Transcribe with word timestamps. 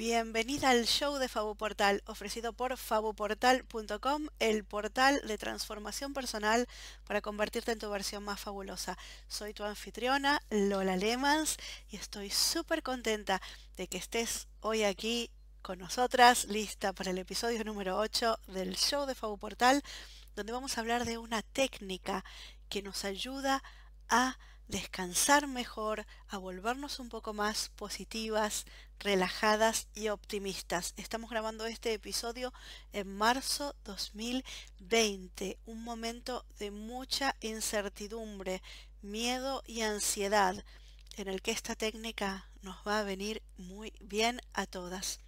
Bienvenida 0.00 0.70
al 0.70 0.86
show 0.86 1.18
de 1.18 1.28
Fabuportal, 1.28 2.02
ofrecido 2.06 2.54
por 2.54 2.78
fabuportal.com, 2.78 4.28
el 4.38 4.64
portal 4.64 5.20
de 5.26 5.36
transformación 5.36 6.14
personal 6.14 6.66
para 7.04 7.20
convertirte 7.20 7.72
en 7.72 7.78
tu 7.78 7.90
versión 7.90 8.24
más 8.24 8.40
fabulosa. 8.40 8.96
Soy 9.28 9.52
tu 9.52 9.62
anfitriona, 9.62 10.40
Lola 10.48 10.96
Lemans, 10.96 11.58
y 11.90 11.96
estoy 11.96 12.30
súper 12.30 12.82
contenta 12.82 13.42
de 13.76 13.88
que 13.88 13.98
estés 13.98 14.48
hoy 14.60 14.84
aquí 14.84 15.30
con 15.60 15.78
nosotras, 15.78 16.46
lista 16.46 16.94
para 16.94 17.10
el 17.10 17.18
episodio 17.18 17.62
número 17.62 17.98
8 17.98 18.38
del 18.46 18.76
show 18.76 19.04
de 19.04 19.14
Fabuportal, 19.14 19.82
donde 20.34 20.54
vamos 20.54 20.78
a 20.78 20.80
hablar 20.80 21.04
de 21.04 21.18
una 21.18 21.42
técnica 21.42 22.24
que 22.70 22.80
nos 22.80 23.04
ayuda 23.04 23.62
a 24.08 24.38
descansar 24.66 25.46
mejor, 25.46 26.06
a 26.28 26.38
volvernos 26.38 27.00
un 27.00 27.10
poco 27.10 27.34
más 27.34 27.68
positivas, 27.76 28.64
relajadas 29.00 29.88
y 29.94 30.08
optimistas. 30.08 30.94
Estamos 30.96 31.30
grabando 31.30 31.66
este 31.66 31.92
episodio 31.92 32.52
en 32.92 33.08
marzo 33.16 33.74
2020, 33.84 35.58
un 35.66 35.82
momento 35.82 36.44
de 36.58 36.70
mucha 36.70 37.34
incertidumbre, 37.40 38.62
miedo 39.02 39.62
y 39.66 39.80
ansiedad, 39.80 40.64
en 41.16 41.28
el 41.28 41.42
que 41.42 41.50
esta 41.50 41.74
técnica 41.74 42.46
nos 42.62 42.76
va 42.86 43.00
a 43.00 43.04
venir 43.04 43.42
muy 43.56 43.92
bien 44.00 44.40
a 44.52 44.66
todas. 44.66 45.20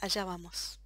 Allá 0.00 0.24
vamos. 0.24 0.80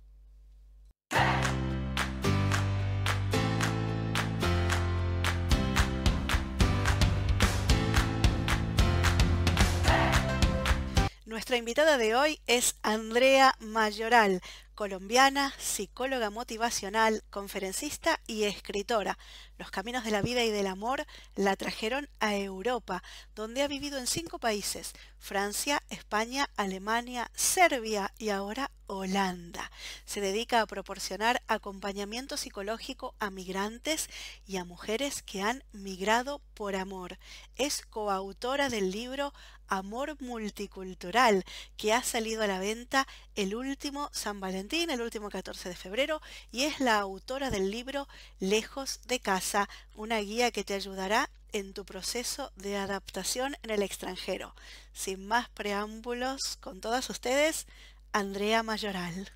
Nuestra 11.33 11.57
invitada 11.57 11.97
de 11.97 12.15
hoy 12.15 12.43
es 12.47 12.77
Andrea 12.83 13.57
Mayoral, 13.59 14.43
colombiana, 14.75 15.55
psicóloga 15.57 16.29
motivacional, 16.29 17.25
conferencista 17.31 18.20
y 18.27 18.45
escritora. 18.45 19.17
Los 19.56 19.71
caminos 19.71 20.05
de 20.05 20.11
la 20.11 20.21
vida 20.21 20.45
y 20.45 20.51
del 20.51 20.67
amor 20.67 21.06
la 21.34 21.56
trajeron 21.56 22.11
a 22.21 22.37
Europa, 22.37 23.03
donde 23.34 23.62
ha 23.62 23.69
vivido 23.69 23.98
en 23.98 24.06
cinco 24.06 24.39
países, 24.39 24.93
Francia, 25.19 25.83
España, 25.89 26.51
Alemania, 26.56 27.31
Serbia 27.34 28.12
y 28.19 28.28
ahora 28.28 28.71
Holanda. 28.87 29.71
Se 30.05 30.21
dedica 30.21 30.61
a 30.61 30.67
proporcionar 30.67 31.43
acompañamiento 31.47 32.37
psicológico 32.37 33.15
a 33.21 33.31
migrantes 33.31 34.11
y 34.47 34.59
a 34.59 34.67
mujeres 34.67 35.23
que 35.23 35.41
han 35.41 35.65
migrado 35.73 36.43
por 36.53 36.77
amor. 36.77 37.19
Es 37.56 37.87
coautora 37.87 38.69
del 38.69 38.91
libro 38.91 39.33
Amor 39.73 40.20
Multicultural, 40.20 41.47
que 41.78 41.95
ha 41.95 42.03
salido 42.03 42.42
a 42.42 42.47
la 42.47 42.59
venta 42.59 43.09
el 43.37 43.55
último 43.55 44.11
San 44.12 44.39
Valentín, 44.39 44.91
el 44.91 45.01
último 45.01 45.31
14 45.31 45.70
de 45.70 45.75
febrero, 45.75 46.20
y 46.51 46.65
es 46.65 46.78
la 46.78 46.98
autora 46.98 47.48
del 47.51 47.70
libro 47.70 48.06
Lejos 48.39 49.00
de 49.06 49.19
casa, 49.19 49.70
una 49.95 50.19
guía 50.19 50.50
que 50.50 50.62
te 50.62 50.75
ayudará 50.75 51.31
en 51.53 51.73
tu 51.73 51.87
proceso 51.87 52.53
de 52.56 52.77
adaptación 52.77 53.56
en 53.62 53.70
el 53.70 53.83
extranjero. 53.83 54.55
Sin 54.93 55.27
más 55.27 55.48
preámbulos, 55.48 56.59
con 56.61 56.83
todas 56.83 57.09
ustedes, 57.09 57.67
Andrea 58.12 58.62
Mayoral. 58.62 59.33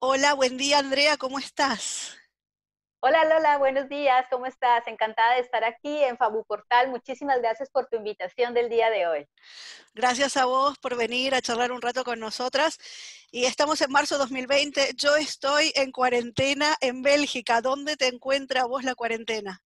Hola, 0.00 0.34
buen 0.34 0.58
día 0.58 0.80
Andrea, 0.80 1.16
¿cómo 1.16 1.38
estás? 1.38 2.19
Hola 3.02 3.24
Lola, 3.24 3.56
buenos 3.56 3.88
días, 3.88 4.26
¿cómo 4.30 4.44
estás? 4.44 4.86
Encantada 4.86 5.36
de 5.36 5.40
estar 5.40 5.64
aquí 5.64 6.04
en 6.04 6.18
Fabu 6.18 6.44
Portal. 6.44 6.90
Muchísimas 6.90 7.38
gracias 7.40 7.70
por 7.70 7.86
tu 7.86 7.96
invitación 7.96 8.52
del 8.52 8.68
día 8.68 8.90
de 8.90 9.06
hoy. 9.06 9.26
Gracias 9.94 10.36
a 10.36 10.44
vos 10.44 10.76
por 10.76 10.98
venir 10.98 11.34
a 11.34 11.40
charlar 11.40 11.72
un 11.72 11.80
rato 11.80 12.04
con 12.04 12.20
nosotras. 12.20 12.78
Y 13.30 13.46
estamos 13.46 13.80
en 13.80 13.90
marzo 13.90 14.18
2020. 14.18 14.90
Yo 14.96 15.16
estoy 15.16 15.72
en 15.76 15.92
cuarentena 15.92 16.76
en 16.82 17.00
Bélgica. 17.00 17.62
¿Dónde 17.62 17.96
te 17.96 18.06
encuentra 18.06 18.66
vos 18.66 18.84
la 18.84 18.94
cuarentena? 18.94 19.62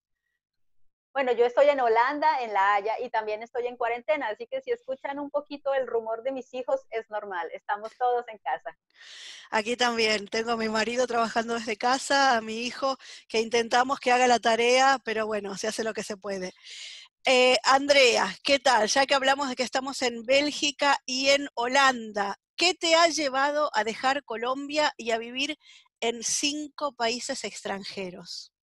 Bueno, 1.15 1.31
yo 1.31 1.47
estoy 1.47 1.69
en 1.69 1.81
Holanda, 1.81 2.43
en 2.43 2.53
La 2.53 2.75
Haya, 2.75 2.99
y 2.99 3.09
también 3.09 3.41
estoy 3.41 3.69
en 3.69 3.77
cuarentena, 3.77 4.27
así 4.27 4.49
que 4.49 4.61
si 4.61 4.73
escuchan 4.73 5.21
un 5.21 5.31
poquito 5.31 5.73
el 5.73 5.87
rumor 5.87 6.25
de 6.25 6.33
mis 6.33 6.53
hijos, 6.55 6.81
es 6.91 7.09
normal, 7.09 7.49
estamos 7.53 7.93
todos 7.97 8.27
en 8.27 8.39
casa. 8.39 8.77
Aquí 9.53 9.77
también, 9.77 10.27
tengo 10.27 10.51
a 10.51 10.57
mi 10.57 10.69
marido 10.69 11.07
trabajando 11.07 11.55
desde 11.55 11.77
casa, 11.77 12.37
a 12.37 12.41
mi 12.41 12.63
hijo 12.67 12.97
que 13.29 13.41
intentamos 13.41 14.01
que 14.01 14.11
haga 14.11 14.27
la 14.27 14.41
tarea, 14.41 14.99
pero 15.05 15.29
bueno, 15.29 15.57
se 15.57 15.69
hace 15.69 15.85
lo 15.85 15.95
que 15.95 16.03
se 16.03 16.17
puede. 16.17 16.53
Eh, 17.25 17.59
Andrea, 17.63 18.35
¿qué 18.43 18.59
tal? 18.59 18.89
Ya 18.89 19.07
que 19.07 19.15
hablamos 19.15 19.49
de 19.49 19.55
que 19.55 19.63
estamos 19.63 20.03
en 20.03 20.25
Bélgica 20.25 20.99
y 21.07 21.29
en 21.29 21.49
Holanda, 21.55 22.41
¿qué 22.57 22.75
te 22.75 22.97
ha 22.97 23.07
llevado 23.07 23.71
a 23.73 23.85
dejar 23.85 24.25
Colombia 24.25 24.93
y 24.97 25.13
a 25.13 25.19
vivir 25.19 25.57
en 26.01 26.25
cinco 26.25 26.93
países 26.93 27.45
extranjeros? 27.45 28.54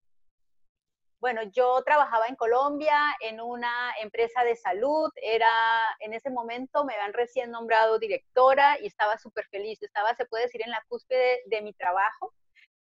Bueno, 1.22 1.44
yo 1.54 1.84
trabajaba 1.86 2.26
en 2.26 2.36
Colombia 2.36 2.98
en 3.20 3.40
una 3.42 3.94
empresa 4.02 4.44
de 4.44 4.56
salud, 4.56 5.08
era 5.22 5.48
en 6.00 6.16
ese 6.16 6.32
momento 6.32 6.84
me 6.84 6.96
habían 6.96 7.14
recién 7.14 7.52
nombrado 7.52 8.00
directora 8.00 8.80
y 8.82 8.88
estaba 8.88 9.20
súper 9.20 9.46
feliz, 9.52 9.80
estaba, 9.84 10.16
se 10.16 10.26
puede 10.26 10.46
decir, 10.46 10.64
en 10.64 10.72
la 10.72 10.84
cúspide 10.88 11.44
de, 11.46 11.62
mi 11.62 11.74
trabajo, 11.74 12.34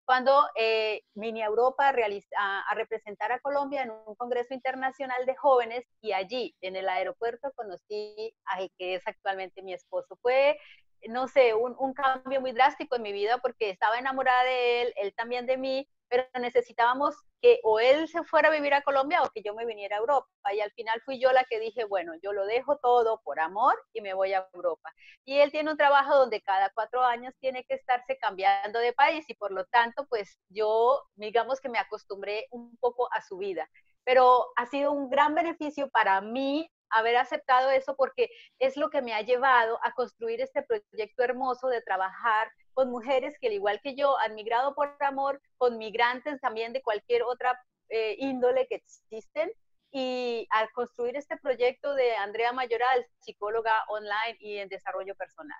cuando 0.03 0.49
eh, 0.55 1.03
vine 1.13 1.43
a 1.43 1.47
Europa 1.47 1.87
a, 1.87 2.59
a, 2.69 2.75
representar 2.75 3.31
a 3.31 3.39
Colombia 3.39 3.83
en 3.83 3.91
un 3.91 4.15
congreso 4.15 4.53
internacional 4.53 5.25
de 5.25 5.37
jóvenes 5.37 5.85
y 6.01 6.11
allí, 6.11 6.53
en 6.59 6.75
el 6.75 6.89
aeropuerto, 6.89 7.53
conocí 7.55 8.35
a 8.47 8.57
que 8.77 8.95
es 8.95 9.07
actualmente 9.07 9.63
mi 9.63 9.73
esposo. 9.73 10.17
Fue 10.21 10.59
no 11.07 11.27
sé, 11.27 11.53
un, 11.53 11.75
un, 11.79 11.93
cambio 11.93 12.41
muy 12.41 12.51
drástico 12.51 12.95
en 12.95 13.03
mi 13.03 13.13
vida 13.13 13.37
porque 13.37 13.69
estaba 13.69 13.97
enamorada 13.97 14.43
de 14.43 14.81
él, 14.81 14.93
él 14.97 15.13
también 15.15 15.45
de 15.45 15.57
mí, 15.57 15.87
pero 16.15 16.27
necesitábamos 16.39 17.15
que 17.41 17.59
o 17.63 17.79
él 17.79 18.07
se 18.07 18.23
fuera 18.23 18.47
a 18.47 18.51
vivir 18.51 18.73
a 18.73 18.81
Colombia 18.83 19.21
o 19.21 19.29
que 19.31 19.41
yo 19.43 19.53
me 19.53 19.65
viniera 19.65 19.97
a 19.97 19.99
Europa. 19.99 20.27
Y 20.53 20.61
al 20.61 20.71
final 20.71 21.01
fui 21.01 21.19
yo 21.19 21.31
la 21.33 21.43
que 21.43 21.59
dije, 21.59 21.83
bueno, 21.83 22.13
yo 22.23 22.31
lo 22.31 22.45
dejo 22.45 22.77
todo 22.77 23.21
por 23.23 23.39
amor 23.39 23.75
y 23.93 24.01
me 24.01 24.13
voy 24.13 24.33
a 24.33 24.47
Europa. 24.53 24.93
Y 25.25 25.39
él 25.39 25.51
tiene 25.51 25.71
un 25.71 25.77
trabajo 25.77 26.15
donde 26.15 26.41
cada 26.41 26.69
cuatro 26.73 27.03
años 27.03 27.33
tiene 27.39 27.65
que 27.65 27.75
estarse 27.75 28.17
cambiando 28.17 28.79
de 28.79 28.93
país 28.93 29.25
y 29.27 29.33
por 29.33 29.51
lo 29.51 29.65
tanto, 29.65 30.05
pues 30.07 30.39
yo, 30.49 31.03
digamos 31.15 31.59
que 31.59 31.69
me 31.69 31.79
acostumbré 31.79 32.47
un 32.51 32.77
poco 32.77 33.09
a 33.11 33.21
su 33.21 33.37
vida. 33.37 33.69
Pero 34.05 34.45
ha 34.55 34.65
sido 34.67 34.91
un 34.91 35.09
gran 35.09 35.35
beneficio 35.35 35.89
para 35.89 36.21
mí 36.21 36.69
haber 36.95 37.17
aceptado 37.17 37.69
eso 37.69 37.95
porque 37.95 38.29
es 38.59 38.77
lo 38.77 38.89
que 38.89 39.01
me 39.01 39.13
ha 39.13 39.21
llevado 39.21 39.79
a 39.83 39.93
construir 39.93 40.41
este 40.41 40.63
proyecto 40.63 41.23
hermoso 41.23 41.67
de 41.67 41.81
trabajar 41.81 42.51
con 42.73 42.89
mujeres 42.89 43.35
que 43.39 43.47
al 43.47 43.53
igual 43.53 43.79
que 43.81 43.95
yo 43.95 44.17
han 44.19 44.35
migrado 44.35 44.75
por 44.75 44.95
amor, 44.99 45.41
con 45.57 45.77
migrantes 45.77 46.39
también 46.41 46.73
de 46.73 46.81
cualquier 46.81 47.23
otra 47.23 47.59
eh, 47.89 48.15
índole 48.19 48.67
que 48.67 48.75
existen. 48.75 49.51
Y 49.91 50.47
al 50.49 50.69
construir 50.71 51.15
este 51.15 51.37
proyecto 51.37 51.93
de 51.93 52.15
Andrea 52.15 52.51
Mayoral, 52.51 53.05
psicóloga 53.19 53.71
online 53.87 54.37
y 54.39 54.57
en 54.57 54.67
desarrollo 54.67 55.15
personal. 55.15 55.57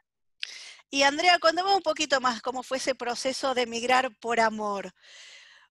Y 0.89 1.03
Andrea, 1.03 1.39
cuéntame 1.39 1.73
un 1.73 1.81
poquito 1.81 2.19
más 2.19 2.41
cómo 2.41 2.63
fue 2.63 2.77
ese 2.77 2.95
proceso 2.95 3.53
de 3.53 3.65
migrar 3.65 4.09
por 4.19 4.39
amor. 4.39 4.93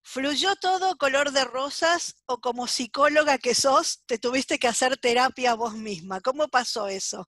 ¿Fluyó 0.06 0.54
todo 0.60 0.96
color 0.98 1.30
de 1.32 1.44
rosas 1.44 2.22
o 2.26 2.38
como 2.38 2.66
psicóloga 2.66 3.38
que 3.38 3.54
sos, 3.54 4.04
te 4.06 4.18
tuviste 4.18 4.58
que 4.58 4.68
hacer 4.68 4.98
terapia 4.98 5.54
vos 5.54 5.72
misma? 5.74 6.20
¿Cómo 6.20 6.48
pasó 6.48 6.88
eso? 6.88 7.26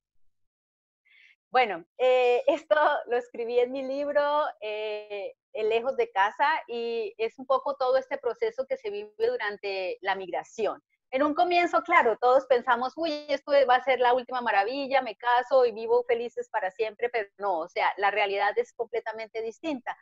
Bueno, 1.50 1.86
eh, 1.96 2.44
esto 2.46 2.76
lo 3.06 3.16
escribí 3.16 3.58
en 3.58 3.72
mi 3.72 3.82
libro, 3.82 4.44
eh, 4.60 5.34
Lejos 5.54 5.96
de 5.96 6.10
casa, 6.10 6.46
y 6.68 7.14
es 7.16 7.38
un 7.38 7.46
poco 7.46 7.76
todo 7.76 7.96
este 7.96 8.18
proceso 8.18 8.66
que 8.68 8.76
se 8.76 8.90
vive 8.90 9.10
durante 9.16 9.96
la 10.02 10.14
migración. 10.14 10.82
En 11.10 11.22
un 11.22 11.32
comienzo, 11.32 11.80
claro, 11.80 12.18
todos 12.20 12.44
pensamos, 12.44 12.92
uy, 12.96 13.24
esto 13.30 13.52
va 13.66 13.76
a 13.76 13.84
ser 13.84 14.00
la 14.00 14.12
última 14.12 14.42
maravilla, 14.42 15.00
me 15.00 15.16
caso 15.16 15.64
y 15.64 15.72
vivo 15.72 16.04
felices 16.06 16.50
para 16.50 16.70
siempre, 16.70 17.08
pero 17.08 17.30
no, 17.38 17.60
o 17.60 17.68
sea, 17.70 17.90
la 17.96 18.10
realidad 18.10 18.52
es 18.56 18.74
completamente 18.74 19.40
distinta. 19.40 19.96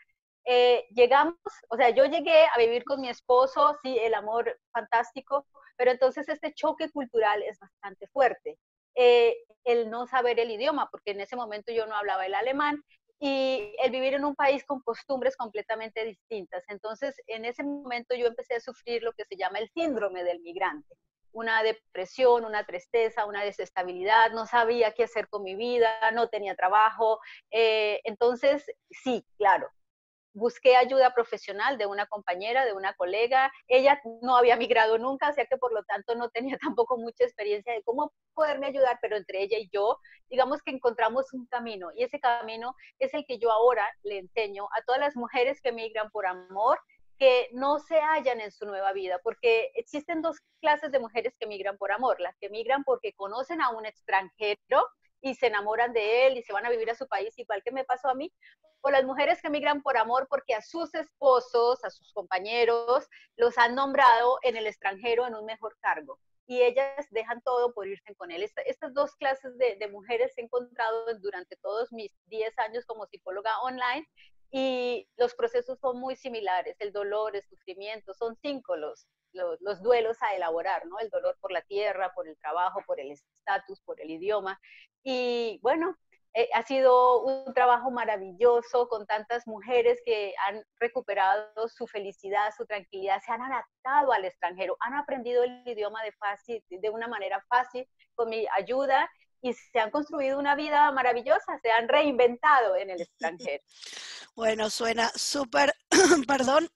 Eh, 0.44 0.86
llegamos, 0.90 1.36
o 1.68 1.76
sea, 1.76 1.90
yo 1.90 2.04
llegué 2.04 2.46
a 2.46 2.58
vivir 2.58 2.84
con 2.84 3.00
mi 3.00 3.08
esposo, 3.08 3.76
sí, 3.82 3.98
el 3.98 4.14
amor 4.14 4.58
fantástico, 4.72 5.46
pero 5.76 5.90
entonces 5.90 6.28
este 6.28 6.52
choque 6.52 6.90
cultural 6.90 7.42
es 7.42 7.58
bastante 7.58 8.06
fuerte. 8.08 8.58
Eh, 8.94 9.36
el 9.64 9.90
no 9.90 10.06
saber 10.06 10.38
el 10.38 10.50
idioma, 10.50 10.88
porque 10.90 11.12
en 11.12 11.20
ese 11.20 11.36
momento 11.36 11.72
yo 11.72 11.86
no 11.86 11.96
hablaba 11.96 12.26
el 12.26 12.34
alemán, 12.34 12.82
y 13.20 13.74
el 13.82 13.90
vivir 13.90 14.14
en 14.14 14.24
un 14.24 14.34
país 14.34 14.64
con 14.64 14.80
costumbres 14.82 15.36
completamente 15.36 16.04
distintas. 16.04 16.62
Entonces, 16.68 17.14
en 17.26 17.44
ese 17.46 17.62
momento 17.62 18.14
yo 18.14 18.26
empecé 18.26 18.56
a 18.56 18.60
sufrir 18.60 19.02
lo 19.02 19.12
que 19.12 19.24
se 19.24 19.36
llama 19.36 19.60
el 19.60 19.70
síndrome 19.70 20.24
del 20.24 20.40
migrante 20.40 20.94
una 21.34 21.62
depresión, 21.62 22.44
una 22.44 22.64
tristeza, 22.64 23.26
una 23.26 23.42
desestabilidad, 23.42 24.30
no 24.30 24.46
sabía 24.46 24.92
qué 24.92 25.04
hacer 25.04 25.28
con 25.28 25.42
mi 25.42 25.56
vida, 25.56 25.90
no 26.12 26.28
tenía 26.28 26.54
trabajo. 26.54 27.18
Eh, 27.50 28.00
entonces, 28.04 28.64
sí, 28.88 29.26
claro, 29.36 29.68
busqué 30.34 30.76
ayuda 30.76 31.14
profesional 31.14 31.78
de 31.78 31.86
una 31.86 32.06
compañera, 32.06 32.64
de 32.66 32.74
una 32.74 32.92
colega. 32.94 33.50
Ella 33.68 34.00
no 34.20 34.36
había 34.36 34.56
migrado 34.68 34.98
nunca, 34.98 35.30
o 35.30 35.32
sea 35.32 35.46
que 35.46 35.56
por 35.56 35.72
lo 35.72 35.82
tanto 35.84 36.14
no 36.14 36.28
tenía 36.28 36.58
tampoco 36.76 36.98
mucha 36.98 37.24
experiencia 37.24 37.72
de 37.72 37.82
cómo 37.82 38.12
poderme 38.34 38.66
ayudar, 38.66 38.98
pero 39.00 39.16
entre 39.16 39.42
ella 39.42 39.58
y 39.58 39.70
yo, 39.72 39.98
digamos 40.28 40.62
que 40.62 40.72
encontramos 40.72 41.32
un 41.32 41.46
camino 41.46 41.90
y 41.94 42.02
ese 42.02 42.20
camino 42.20 42.74
es 42.98 43.14
el 43.14 43.24
que 43.24 43.38
yo 43.38 43.50
ahora 43.50 43.88
le 44.02 44.18
enseño 44.18 44.66
a 44.76 44.82
todas 44.82 45.00
las 45.00 45.16
mujeres 45.16 45.60
que 45.60 45.72
migran 45.72 46.10
por 46.10 46.26
amor 46.26 46.78
que 47.18 47.48
no 47.52 47.78
se 47.78 48.00
hallan 48.00 48.40
en 48.40 48.50
su 48.50 48.66
nueva 48.66 48.92
vida, 48.92 49.20
porque 49.22 49.70
existen 49.74 50.20
dos 50.20 50.40
clases 50.60 50.90
de 50.90 50.98
mujeres 50.98 51.34
que 51.38 51.46
migran 51.46 51.78
por 51.78 51.92
amor, 51.92 52.20
las 52.20 52.36
que 52.38 52.50
migran 52.50 52.82
porque 52.82 53.12
conocen 53.12 53.62
a 53.62 53.70
un 53.70 53.86
extranjero 53.86 54.88
y 55.20 55.34
se 55.34 55.46
enamoran 55.46 55.92
de 55.92 56.26
él 56.26 56.36
y 56.36 56.42
se 56.42 56.52
van 56.52 56.66
a 56.66 56.70
vivir 56.70 56.90
a 56.90 56.94
su 56.94 57.06
país, 57.06 57.32
igual 57.38 57.62
que 57.62 57.70
me 57.70 57.84
pasó 57.84 58.08
a 58.08 58.14
mí, 58.14 58.32
o 58.84 58.90
las 58.90 59.04
mujeres 59.04 59.40
que 59.40 59.48
migran 59.48 59.82
por 59.82 59.96
amor 59.96 60.26
porque 60.28 60.54
a 60.54 60.60
sus 60.60 60.94
esposos, 60.94 61.82
a 61.84 61.90
sus 61.90 62.12
compañeros, 62.12 63.08
los 63.36 63.56
han 63.56 63.74
nombrado 63.74 64.38
en 64.42 64.56
el 64.56 64.66
extranjero 64.66 65.26
en 65.26 65.34
un 65.34 65.46
mejor 65.46 65.76
cargo 65.80 66.20
y 66.46 66.60
ellas 66.60 67.06
dejan 67.10 67.40
todo 67.40 67.72
por 67.72 67.88
irse 67.88 68.14
con 68.14 68.30
él. 68.30 68.42
estas 68.42 68.92
dos 68.92 69.16
clases 69.16 69.56
de, 69.56 69.76
de, 69.76 69.88
mujeres 69.88 70.34
he 70.36 70.42
encontrado 70.42 71.06
durante 71.20 71.56
todos 71.56 71.90
mis 71.92 72.12
10 72.26 72.58
años 72.58 72.84
como 72.84 73.06
psicóloga 73.06 73.58
online 73.62 74.06
y 74.50 75.08
los 75.16 75.34
procesos 75.34 75.78
son 75.80 75.98
muy 75.98 76.14
similares, 76.14 76.76
el 76.78 76.92
dolor, 76.92 77.34
el 77.34 77.42
sufrimiento, 77.42 78.12
son 78.12 78.36
cinco 78.42 78.76
los, 78.76 79.08
los, 79.32 79.82
duelos 79.82 80.16
a 80.22 80.34
elaborar, 80.36 80.86
¿no? 80.86 80.98
El 80.98 81.08
dolor 81.08 81.36
por 81.40 81.50
la 81.50 81.62
tierra, 81.62 82.12
por 82.14 82.28
el 82.28 82.36
trabajo, 82.36 82.80
por 82.86 83.00
el 83.00 83.10
estatus, 83.10 83.80
por 83.80 84.00
el 84.00 84.10
idioma. 84.10 84.60
Y 85.02 85.58
bueno, 85.62 85.96
eh, 86.36 86.48
ha 86.52 86.62
sido 86.64 87.22
un 87.22 87.54
trabajo 87.54 87.92
maravilloso 87.92 88.88
con 88.88 89.06
tantas 89.06 89.46
mujeres 89.46 90.00
que 90.04 90.34
han 90.48 90.64
recuperado 90.80 91.68
su 91.68 91.86
felicidad, 91.86 92.52
su 92.56 92.66
tranquilidad, 92.66 93.22
se 93.24 93.30
han 93.30 93.40
adaptado 93.40 94.12
al 94.12 94.24
extranjero, 94.24 94.76
han 94.80 94.94
aprendido 94.94 95.44
el 95.44 95.62
idioma 95.64 96.02
de, 96.02 96.10
fácil, 96.12 96.64
de 96.68 96.90
una 96.90 97.06
manera 97.06 97.40
fácil 97.48 97.88
con 98.16 98.30
mi 98.30 98.46
ayuda 98.52 99.08
y 99.42 99.52
se 99.52 99.78
han 99.78 99.92
construido 99.92 100.38
una 100.38 100.56
vida 100.56 100.90
maravillosa, 100.90 101.58
se 101.62 101.70
han 101.70 101.88
reinventado 101.88 102.76
en 102.76 102.90
el 102.90 103.00
extranjero. 103.00 103.62
Bueno, 104.36 104.68
suena 104.68 105.10
súper, 105.10 105.72
perdón, 106.26 106.68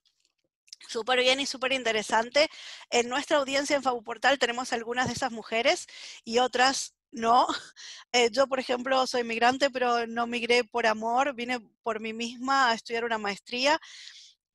Súper 0.87 1.19
bien 1.19 1.39
y 1.39 1.45
súper 1.45 1.73
interesante. 1.73 2.49
En 2.89 3.09
nuestra 3.09 3.37
audiencia 3.37 3.75
en 3.75 3.83
Fabu 3.83 4.01
Portal 4.01 4.39
tenemos 4.39 4.73
algunas 4.73 5.07
de 5.07 5.13
esas 5.13 5.31
mujeres 5.31 5.87
y 6.23 6.39
otras 6.39 6.95
no. 7.11 7.47
Eh, 8.11 8.29
yo, 8.31 8.47
por 8.47 8.59
ejemplo, 8.59 9.05
soy 9.05 9.23
migrante, 9.23 9.69
pero 9.69 10.07
no 10.07 10.25
migré 10.25 10.63
por 10.63 10.87
amor, 10.87 11.35
vine 11.35 11.59
por 11.83 11.99
mí 11.99 12.11
misma 12.11 12.69
a 12.71 12.73
estudiar 12.73 13.03
una 13.05 13.19
maestría 13.19 13.79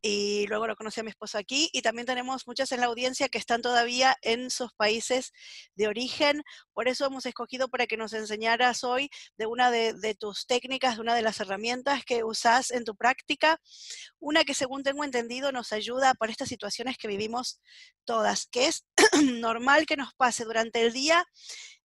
y 0.06 0.46
luego 0.48 0.66
lo 0.66 0.76
conocí 0.76 1.00
a 1.00 1.02
mi 1.02 1.08
esposo 1.08 1.38
aquí. 1.38 1.70
Y 1.72 1.80
también 1.80 2.04
tenemos 2.04 2.46
muchas 2.46 2.70
en 2.72 2.80
la 2.80 2.86
audiencia 2.86 3.30
que 3.30 3.38
están 3.38 3.62
todavía 3.62 4.14
en 4.20 4.50
sus 4.50 4.70
países 4.74 5.32
de 5.76 5.88
origen. 5.88 6.42
Por 6.74 6.88
eso 6.88 7.06
hemos 7.06 7.24
escogido 7.24 7.68
para 7.68 7.86
que 7.86 7.96
nos 7.96 8.12
enseñaras 8.12 8.84
hoy 8.84 9.08
de 9.38 9.46
una 9.46 9.70
de, 9.70 10.14
tus 10.20 10.46
técnicas, 10.46 10.96
de 10.96 11.00
una 11.00 11.14
de 11.14 11.22
las 11.22 11.40
herramientas 11.40 12.04
que 12.04 12.22
usas 12.22 12.70
en 12.70 12.84
tu 12.84 12.94
práctica. 12.94 13.58
Una 14.18 14.44
que 14.44 14.52
según 14.52 14.82
tengo 14.82 15.04
entendido 15.04 15.52
nos 15.52 15.72
ayuda 15.72 16.12
para 16.12 16.32
estas 16.32 16.50
situaciones 16.50 16.98
que 16.98 17.08
vivimos 17.08 17.62
todas, 18.04 18.46
que 18.46 18.66
es 18.66 18.84
normal 19.40 19.86
que 19.86 19.96
nos 19.96 20.12
pase 20.12 20.44
durante 20.44 20.82
el 20.82 20.92
día 20.92 21.24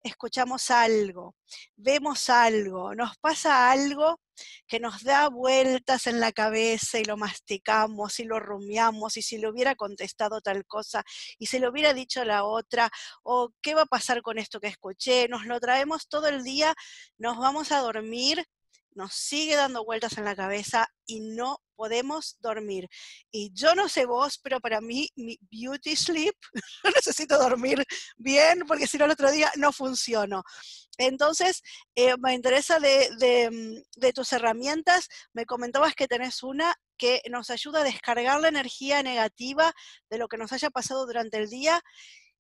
escuchamos 0.02 0.72
algo, 0.72 1.36
vemos 1.76 2.30
algo, 2.30 2.96
nos 2.96 3.18
pasa 3.18 3.70
algo 3.70 4.22
que 4.68 4.80
nos 4.80 5.04
da 5.04 5.30
vueltas 5.30 6.08
en 6.08 6.20
la 6.20 6.32
cabeza 6.32 7.00
y 7.00 7.06
lo 7.06 7.18
masticamos 7.18 8.20
y 8.20 8.24
lo 8.26 8.40
rumiamos 8.40 9.18
y 9.18 9.22
si 9.22 9.38
le 9.38 9.50
hubiera 9.50 9.76
contestado 9.76 10.42
tal 10.42 10.66
cosa 10.66 11.04
y 11.38 11.48
se 11.48 11.60
le 11.60 11.70
hubiera 11.70 11.94
dicho 11.94 12.24
la 12.26 12.44
otra 12.44 12.90
o 13.24 13.52
qué 13.62 13.76
va 13.76 13.84
a 13.84 13.86
pasar 13.86 14.22
con 14.22 14.38
esto 14.38 14.60
que 14.60 14.68
escuché, 14.68 15.28
nos 15.28 15.46
lo 15.46 15.60
traemos 15.60 16.08
todo 16.08 16.28
el 16.28 16.44
día, 16.44 16.76
nos 17.18 17.38
vamos 17.38 17.72
a 17.72 17.80
dormir 17.80 18.46
nos 18.94 19.14
sigue 19.14 19.56
dando 19.56 19.86
vueltas 19.86 20.18
en 20.18 20.26
la 20.26 20.36
cabeza 20.36 20.88
y 21.06 21.22
no 21.22 21.62
podemos 21.76 22.38
dormir. 22.42 22.90
Y 23.32 23.52
yo 23.54 23.74
no 23.74 23.88
sé 23.88 24.06
vos, 24.06 24.38
pero 24.44 24.60
para 24.60 24.82
mí, 24.82 25.10
mi 25.16 25.38
beauty 25.50 25.96
sleep, 25.96 26.36
necesito 26.96 27.38
dormir 27.38 27.84
bien 28.18 28.64
porque 28.68 28.88
si 28.88 28.98
no 28.98 29.06
el 29.06 29.12
otro 29.12 29.32
día 29.32 29.52
no 29.56 29.72
funciono. 29.72 30.44
Entonces, 30.98 31.62
eh, 31.96 32.16
me 32.18 32.34
interesa 32.34 32.80
de, 32.80 33.50
mm, 33.50 34.00
de, 34.02 34.14
tus 34.14 34.34
herramientas, 34.34 35.08
me 35.32 35.46
comentabas 35.46 35.96
que 35.96 36.08
tenés 36.08 36.44
una 36.44 36.76
que 36.98 37.22
nos 37.30 37.50
ayuda 37.50 37.80
a 37.80 37.86
descargar 37.86 38.42
la 38.42 38.50
energía 38.50 39.02
negativa 39.02 39.74
de 40.10 40.18
lo 40.18 40.28
que 40.28 40.38
nos 40.38 40.52
haya 40.52 40.70
pasado 40.70 41.06
durante 41.06 41.38
el 41.38 41.50
día 41.50 41.82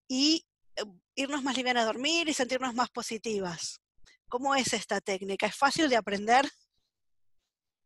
y 0.09 0.45
eh, 0.75 0.83
irnos 1.15 1.43
más 1.43 1.55
liviana 1.55 1.83
a 1.83 1.85
dormir 1.85 2.27
y 2.27 2.33
sentirnos 2.33 2.73
más 2.73 2.89
positivas. 2.89 3.79
¿Cómo 4.29 4.53
es 4.53 4.73
esta 4.73 5.01
técnica? 5.01 5.47
¿Es 5.47 5.57
fácil 5.57 5.89
de 5.89 5.97
aprender? 5.97 6.45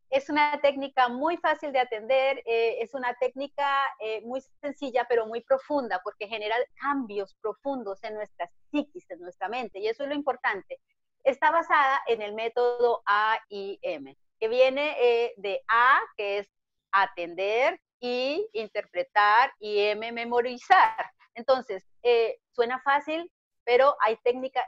Es 0.09 0.29
una 0.29 0.59
técnica 0.61 1.07
muy 1.07 1.37
fácil 1.37 1.71
de 1.71 1.79
atender, 1.79 2.43
eh, 2.45 2.79
es 2.81 2.93
una 2.93 3.15
técnica 3.15 3.81
eh, 3.99 4.21
muy 4.21 4.41
sencilla 4.61 5.07
pero 5.09 5.25
muy 5.25 5.41
profunda 5.41 6.01
porque 6.03 6.27
genera 6.27 6.55
cambios 6.75 7.33
profundos 7.41 8.03
en 8.03 8.15
nuestra 8.15 8.47
psiquis, 8.69 9.09
en 9.09 9.21
nuestra 9.21 9.47
mente 9.47 9.79
y 9.79 9.87
eso 9.87 10.03
es 10.03 10.09
lo 10.09 10.15
importante. 10.15 10.81
Está 11.23 11.49
basada 11.49 12.01
en 12.07 12.21
el 12.21 12.33
método 12.33 13.01
AIM, 13.05 14.13
que 14.37 14.47
viene 14.49 14.97
eh, 14.99 15.33
de 15.37 15.63
A, 15.69 16.01
que 16.17 16.39
es 16.39 16.51
atender, 16.91 17.79
I, 18.01 18.45
interpretar 18.51 19.53
y 19.59 19.79
M, 19.79 20.11
memorizar. 20.11 21.09
Entonces, 21.35 21.87
suena 22.51 22.79
fácil, 22.81 23.31
pero 23.63 23.95
hay 24.01 24.17
técnicas 24.17 24.65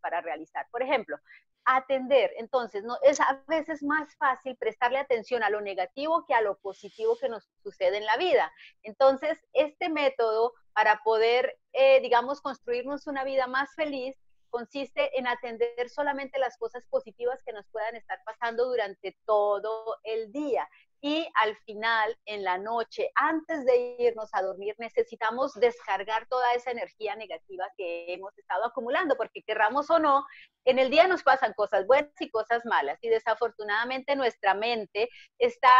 para 0.00 0.20
realizar. 0.20 0.66
Por 0.70 0.82
ejemplo, 0.82 1.16
atender. 1.64 2.32
Entonces, 2.36 2.84
no, 2.84 2.96
es 3.02 3.20
a 3.20 3.42
veces 3.48 3.82
más 3.82 4.14
fácil 4.16 4.56
prestarle 4.56 4.98
atención 4.98 5.42
a 5.42 5.50
lo 5.50 5.60
negativo 5.60 6.24
que 6.26 6.34
a 6.34 6.40
lo 6.40 6.58
positivo 6.58 7.16
que 7.18 7.28
nos 7.28 7.48
sucede 7.62 7.98
en 7.98 8.06
la 8.06 8.16
vida. 8.16 8.52
Entonces, 8.82 9.38
este 9.52 9.88
método 9.88 10.52
para 10.74 11.00
poder, 11.04 11.56
eh, 11.72 12.00
digamos, 12.00 12.40
construirnos 12.40 13.06
una 13.06 13.24
vida 13.24 13.46
más 13.46 13.74
feliz 13.74 14.16
consiste 14.50 15.18
en 15.18 15.26
atender 15.26 15.88
solamente 15.88 16.38
las 16.38 16.56
cosas 16.58 16.84
positivas 16.88 17.42
que 17.44 17.52
nos 17.52 17.66
puedan 17.72 17.96
estar 17.96 18.20
pasando 18.24 18.66
durante 18.66 19.16
todo 19.26 19.98
el 20.04 20.30
día 20.30 20.68
y 21.06 21.28
al 21.34 21.54
final, 21.66 22.16
en 22.24 22.44
la 22.44 22.56
noche, 22.56 23.10
antes 23.14 23.66
de 23.66 23.94
irnos 23.98 24.30
a 24.32 24.40
dormir, 24.40 24.74
necesitamos 24.78 25.52
descargar 25.52 26.26
toda 26.28 26.54
esa 26.54 26.70
energía 26.70 27.14
negativa 27.14 27.66
que 27.76 28.14
hemos 28.14 28.32
estado 28.38 28.64
acumulando, 28.64 29.14
porque 29.14 29.42
querramos 29.42 29.90
o 29.90 29.98
no, 29.98 30.24
en 30.64 30.78
el 30.78 30.88
día 30.88 31.06
nos 31.06 31.22
pasan 31.22 31.52
cosas 31.52 31.86
buenas 31.86 32.18
y 32.20 32.30
cosas 32.30 32.64
malas, 32.64 32.98
y 33.02 33.10
desafortunadamente 33.10 34.16
nuestra 34.16 34.54
mente 34.54 35.10
está 35.38 35.74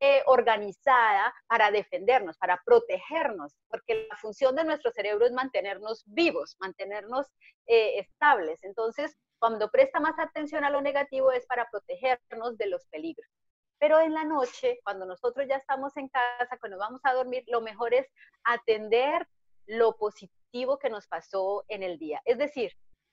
eh, 0.00 0.22
organizada 0.24 1.34
para 1.46 1.70
defendernos, 1.70 2.38
para 2.38 2.58
protegernos, 2.64 3.54
porque 3.68 4.06
la 4.08 4.16
función 4.16 4.56
de 4.56 4.64
nuestro 4.64 4.92
cerebro 4.92 5.26
es 5.26 5.32
mantenernos 5.32 6.04
vivos, 6.06 6.56
mantenernos 6.58 7.26
eh, 7.66 7.98
estables. 7.98 8.64
Entonces, 8.64 9.14
cuando 9.38 9.70
presta 9.70 10.00
más 10.00 10.18
atención 10.18 10.64
a 10.64 10.70
lo 10.70 10.80
negativo 10.80 11.32
es 11.32 11.44
para 11.44 11.68
protegernos 11.70 12.56
de 12.56 12.66
los 12.68 12.86
peligros. 12.86 13.28
Pero 13.80 13.98
en 13.98 14.14
la 14.14 14.24
noche, 14.24 14.78
cuando 14.84 15.06
nosotros 15.06 15.46
ya 15.48 15.56
estamos 15.56 15.96
en 15.96 16.08
casa, 16.08 16.58
cuando 16.60 16.78
vamos 16.78 17.00
a 17.02 17.14
dormir, 17.14 17.42
lo 17.48 17.60
mejor 17.62 17.94
es 17.94 18.06
atender 18.44 19.26
lo 19.66 19.96
positivo 19.96 20.78
que 20.78 20.90
nos 20.90 21.08
pasó 21.08 21.64
en 21.68 21.82
el 21.82 21.98
día. 21.98 22.20
Es 22.24 22.38
decir, 22.38 22.72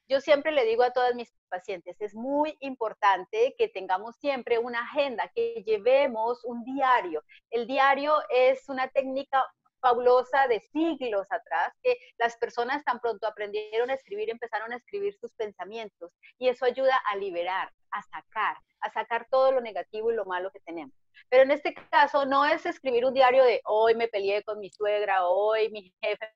yo 0.10 0.22
siempre 0.22 0.52
le 0.52 0.66
digo 0.66 0.84
a 0.84 0.92
todas 0.92 1.16
mis 1.16 1.34
pacientes, 1.50 2.00
es 2.00 2.16
muy 2.16 2.58
importante 2.62 3.56
que 3.58 3.68
tengamos 3.68 4.16
siempre 4.18 4.58
una 4.58 4.82
agenda, 4.82 5.32
que 5.34 5.64
llevemos 5.66 6.44
un 6.46 6.64
diario. 6.64 7.24
El 7.50 7.68
diario 7.68 8.14
es 8.30 8.70
una 8.70 8.90
técnica 8.90 9.46
fabulosa 9.80 10.48
de 10.48 10.60
siglos 10.60 11.28
atrás, 11.30 11.74
que 11.84 11.98
las 12.18 12.36
personas 12.38 12.84
tan 12.84 13.00
pronto 13.00 13.28
aprendieron 13.28 13.90
a 13.90 13.94
escribir, 13.94 14.30
empezaron 14.30 14.74
a 14.74 14.78
escribir 14.78 15.16
sus 15.18 15.34
pensamientos 15.34 16.12
y 16.38 16.50
eso 16.50 16.66
ayuda 16.66 16.98
a 17.12 17.16
liberar, 17.16 17.72
a 17.92 18.02
sacar, 18.04 18.58
a 18.82 18.92
sacar 18.92 19.28
todo 19.30 19.52
lo 19.52 19.62
negativo 19.62 20.12
y 20.12 20.16
lo 20.16 20.26
malo 20.26 20.52
que 20.52 20.60
tenemos. 20.62 20.96
Pero 21.30 21.44
en 21.44 21.52
este 21.52 21.74
caso 21.74 22.26
no 22.26 22.46
es 22.46 22.66
escribir 22.66 23.06
un 23.06 23.14
diario 23.14 23.44
de 23.44 23.62
hoy 23.66 23.96
me 23.96 24.08
peleé 24.08 24.44
con 24.44 24.60
mi 24.60 24.70
suegra, 24.70 25.28
hoy 25.28 25.70
mi 25.70 25.94
jefe 26.02 26.32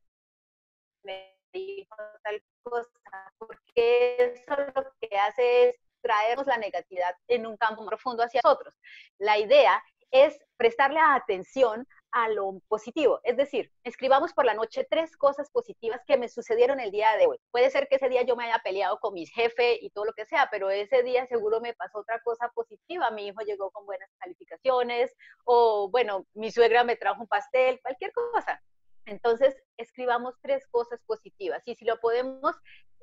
me 1.04 1.38
dijo 1.54 1.96
tal 2.24 2.44
cosa, 2.64 2.90
porque 3.38 4.16
eso 4.18 4.56
lo 4.76 4.92
que 5.00 5.18
hace 5.18 5.70
es 5.70 5.80
traernos 6.02 6.48
la 6.48 6.58
negatividad 6.58 7.16
en 7.28 7.46
un 7.46 7.58
campo 7.58 7.86
profundo 7.86 8.24
hacia 8.24 8.42
nosotros. 8.44 8.74
La 9.18 9.38
idea 9.38 9.82
es 10.12 10.38
prestarle 10.58 11.00
atención 11.00 11.88
a 12.12 12.30
lo 12.30 12.60
positivo. 12.68 13.20
Es 13.24 13.38
decir, 13.38 13.72
escribamos 13.84 14.34
por 14.34 14.46
la 14.46 14.54
noche 14.54 14.86
tres 14.90 15.16
cosas 15.18 15.50
positivas 15.52 16.02
que 16.06 16.18
me 16.18 16.30
sucedieron 16.30 16.80
el 16.80 16.92
día 16.92 17.16
de 17.18 17.28
hoy. 17.28 17.38
Puede 17.52 17.70
ser 17.70 17.88
que 17.88 17.96
ese 17.96 18.10
día 18.10 18.24
yo 18.24 18.36
me 18.36 18.46
haya 18.46 18.62
peleado 18.64 19.00
con 19.00 19.14
mi 19.14 19.26
jefe 19.26 19.78
y 19.82 19.90
todo 19.92 20.06
lo 20.06 20.14
que 20.14 20.26
sea, 20.26 20.50
pero 20.52 20.70
ese 20.70 21.04
día 21.04 21.26
seguro 21.28 21.62
me 21.62 21.74
pasó 21.74 22.00
otra 22.00 22.22
cosa 22.22 22.50
positiva. 22.54 23.12
Mi 23.12 23.28
hijo 23.28 23.42
llegó 23.42 23.72
con 23.72 23.86
buenas 23.86 24.10
calificaciones 24.20 25.16
o, 25.46 25.90
bueno, 25.90 26.26
mi 26.34 26.52
suegra 26.52 26.84
me 26.84 26.96
trajo 26.96 27.22
un 27.22 27.28
pastel, 27.28 27.80
cualquier 27.82 28.12
cosa. 28.14 28.62
Entonces, 29.06 29.56
escribamos 29.78 30.36
tres 30.42 30.68
cosas 30.68 31.02
positivas. 31.06 31.64
Y 31.66 31.76
si 31.76 31.86
lo 31.86 32.00
podemos 32.00 32.56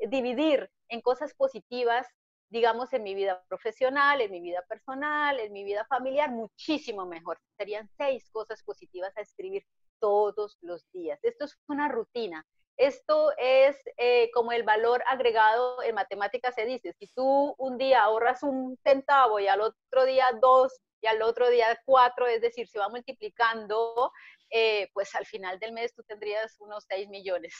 dividir 0.08 0.70
en 0.88 1.00
cosas 1.00 1.34
positivas, 1.34 2.06
digamos, 2.50 2.92
en 2.92 3.02
mi 3.02 3.14
vida 3.14 3.44
profesional, 3.48 4.20
en 4.20 4.30
mi 4.30 4.40
vida 4.40 4.64
personal, 4.68 5.38
en 5.40 5.52
mi 5.52 5.64
vida 5.64 5.84
familiar, 5.86 6.30
muchísimo 6.30 7.06
mejor. 7.06 7.38
Serían 7.56 7.88
seis 7.96 8.28
cosas 8.30 8.62
positivas 8.62 9.16
a 9.16 9.20
escribir 9.20 9.64
todos 10.00 10.56
los 10.60 10.90
días. 10.92 11.18
Esto 11.22 11.44
es 11.44 11.58
una 11.68 11.88
rutina. 11.88 12.46
Esto 12.76 13.32
es 13.38 13.76
eh, 13.96 14.30
como 14.32 14.52
el 14.52 14.62
valor 14.62 15.02
agregado 15.08 15.82
en 15.82 15.96
matemáticas 15.96 16.54
se 16.54 16.64
dice. 16.64 16.94
Si 16.98 17.08
tú 17.08 17.54
un 17.58 17.76
día 17.76 18.02
ahorras 18.02 18.44
un 18.44 18.78
centavo 18.84 19.40
y 19.40 19.48
al 19.48 19.60
otro 19.60 20.04
día 20.04 20.26
dos 20.40 20.80
y 21.00 21.08
al 21.08 21.20
otro 21.22 21.50
día 21.50 21.78
cuatro, 21.84 22.28
es 22.28 22.40
decir, 22.40 22.68
se 22.68 22.78
va 22.78 22.88
multiplicando, 22.88 24.12
eh, 24.50 24.88
pues 24.92 25.12
al 25.16 25.26
final 25.26 25.58
del 25.58 25.72
mes 25.72 25.92
tú 25.92 26.04
tendrías 26.04 26.56
unos 26.60 26.84
seis 26.88 27.08
millones, 27.08 27.52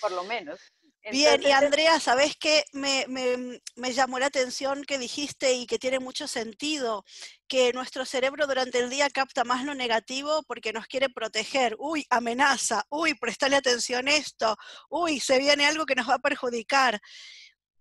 por 0.00 0.12
lo 0.12 0.22
menos. 0.22 0.60
Bien, 1.08 1.42
y 1.42 1.50
Andrea, 1.50 1.98
¿sabes 1.98 2.36
qué? 2.36 2.64
Me, 2.72 3.06
me, 3.08 3.92
llamó 3.92 4.18
la 4.18 4.26
atención 4.26 4.84
que 4.84 4.98
dijiste 4.98 5.54
y 5.54 5.66
que 5.66 5.78
tiene 5.78 5.98
mucho 5.98 6.28
sentido, 6.28 7.04
que 7.48 7.72
nuestro 7.72 8.04
cerebro 8.04 8.46
durante 8.46 8.78
el 8.78 8.90
día 8.90 9.08
capta 9.08 9.42
más 9.44 9.64
lo 9.64 9.74
negativo 9.74 10.42
porque 10.42 10.72
nos 10.72 10.86
quiere 10.86 11.08
proteger. 11.08 11.74
Uy, 11.78 12.06
amenaza, 12.10 12.84
uy, 12.90 13.14
prestale 13.14 13.56
atención 13.56 14.08
a 14.08 14.14
esto, 14.14 14.56
uy, 14.90 15.20
se 15.20 15.38
viene 15.38 15.66
algo 15.66 15.86
que 15.86 15.94
nos 15.94 16.08
va 16.08 16.14
a 16.16 16.18
perjudicar. 16.18 17.00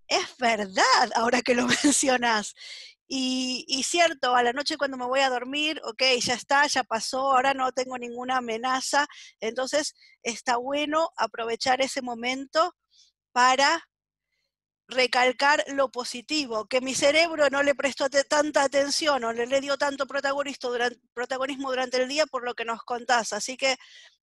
Es 0.07 0.37
verdad, 0.37 1.11
ahora 1.15 1.41
que 1.41 1.55
lo 1.55 1.67
mencionas. 1.83 2.55
Y, 3.05 3.65
y, 3.67 3.83
cierto, 3.83 4.35
a 4.35 4.43
la 4.43 4.53
noche 4.53 4.77
cuando 4.77 4.95
me 4.95 5.05
voy 5.07 5.19
a 5.21 5.29
dormir, 5.29 5.81
ok, 5.83 6.03
ya 6.21 6.35
está, 6.35 6.67
ya 6.67 6.83
pasó, 6.83 7.33
ahora 7.33 7.53
no 7.53 7.71
tengo 7.73 7.97
ninguna 7.97 8.37
amenaza. 8.37 9.07
Entonces 9.41 9.95
está 10.23 10.57
bueno 10.57 11.09
aprovechar 11.17 11.81
ese 11.81 12.01
momento 12.01 12.75
para 13.39 13.87
recalcar 14.89 15.63
lo 15.69 15.89
positivo, 15.89 16.65
que 16.65 16.81
mi 16.81 16.93
cerebro 16.93 17.49
no 17.49 17.63
le 17.63 17.73
prestó 17.73 18.09
tanta 18.09 18.63
atención 18.63 19.23
o 19.23 19.31
le, 19.31 19.61
dio 19.61 19.77
tanto 19.77 20.05
protagonismo 20.05 21.69
durante 21.69 22.01
el 22.03 22.09
día 22.09 22.25
por 22.25 22.43
lo 22.43 22.53
que 22.53 22.65
nos 22.65 22.83
contás. 22.83 23.31
Así 23.31 23.55
que, 23.55 23.77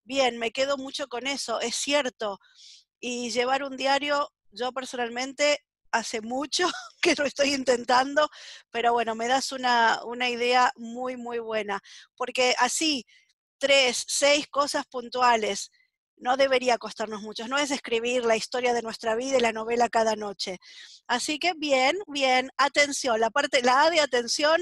bien, 0.05 0.37
me 0.37 0.53
quedo 0.53 0.77
mucho 0.77 1.09
con 1.09 1.27
eso, 1.27 1.63
es 1.63 1.77
cierto. 1.77 2.41
Y 3.01 3.31
llevar 3.31 3.63
un 3.63 3.79
diario, 3.79 4.31
yo 4.51 4.71
personalmente 4.73 5.65
hace 5.93 6.21
mucho 6.21 6.69
que 7.01 7.15
lo 7.15 7.25
estoy 7.25 7.55
intentando, 7.55 8.29
pero 8.71 8.93
bueno, 8.93 9.15
me 9.15 9.29
das 9.29 9.51
una, 9.51 10.05
una 10.05 10.29
idea 10.29 10.75
muy, 10.77 11.17
muy 11.17 11.39
buena, 11.39 11.81
porque 12.19 12.55
así, 12.59 13.07
tres, 13.57 14.05
seis 14.07 14.47
cosas 14.49 14.85
puntuales 14.85 15.71
no 16.17 16.37
debería 16.37 16.79
costarnos 16.79 17.23
mucho, 17.23 17.47
no 17.49 17.59
es 17.59 17.71
escribir 17.71 18.25
la 18.25 18.37
historia 18.37 18.73
de 18.73 18.83
nuestra 18.83 19.15
vida 19.15 19.39
y 19.39 19.41
la 19.41 19.53
novela 19.53 19.89
cada 19.89 20.17
noche. 20.17 20.59
Así 21.07 21.39
que 21.39 21.53
bien, 21.55 21.97
bien, 22.07 22.51
atención, 22.57 23.21
la 23.21 23.31
parte, 23.31 23.63
la 23.63 23.85
A 23.85 23.91
de 23.91 24.01
atención, 24.01 24.61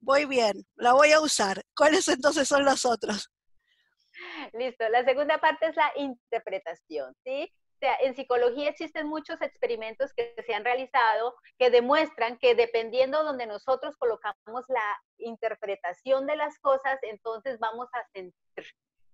voy 0.00 0.24
bien, 0.24 0.66
la 0.76 0.92
voy 0.92 1.12
a 1.12 1.20
usar. 1.20 1.62
¿Cuáles 1.76 2.08
entonces 2.08 2.48
son 2.48 2.64
los 2.64 2.84
otros? 2.84 3.30
Listo, 4.52 4.88
la 4.88 5.04
segunda 5.04 5.38
parte 5.38 5.66
es 5.66 5.76
la 5.76 5.92
interpretación, 5.96 7.14
¿sí? 7.24 7.52
O 7.74 7.78
sea, 7.78 7.96
en 8.02 8.16
psicología 8.16 8.70
existen 8.70 9.06
muchos 9.06 9.40
experimentos 9.40 10.12
que 10.12 10.34
se 10.44 10.52
han 10.52 10.64
realizado 10.64 11.36
que 11.58 11.70
demuestran 11.70 12.36
que 12.38 12.56
dependiendo 12.56 13.22
donde 13.22 13.46
nosotros 13.46 13.94
colocamos 13.96 14.64
la 14.66 15.00
interpretación 15.18 16.26
de 16.26 16.34
las 16.34 16.58
cosas, 16.58 16.98
entonces 17.02 17.60
vamos 17.60 17.88
a 17.92 18.04
sentir 18.12 18.34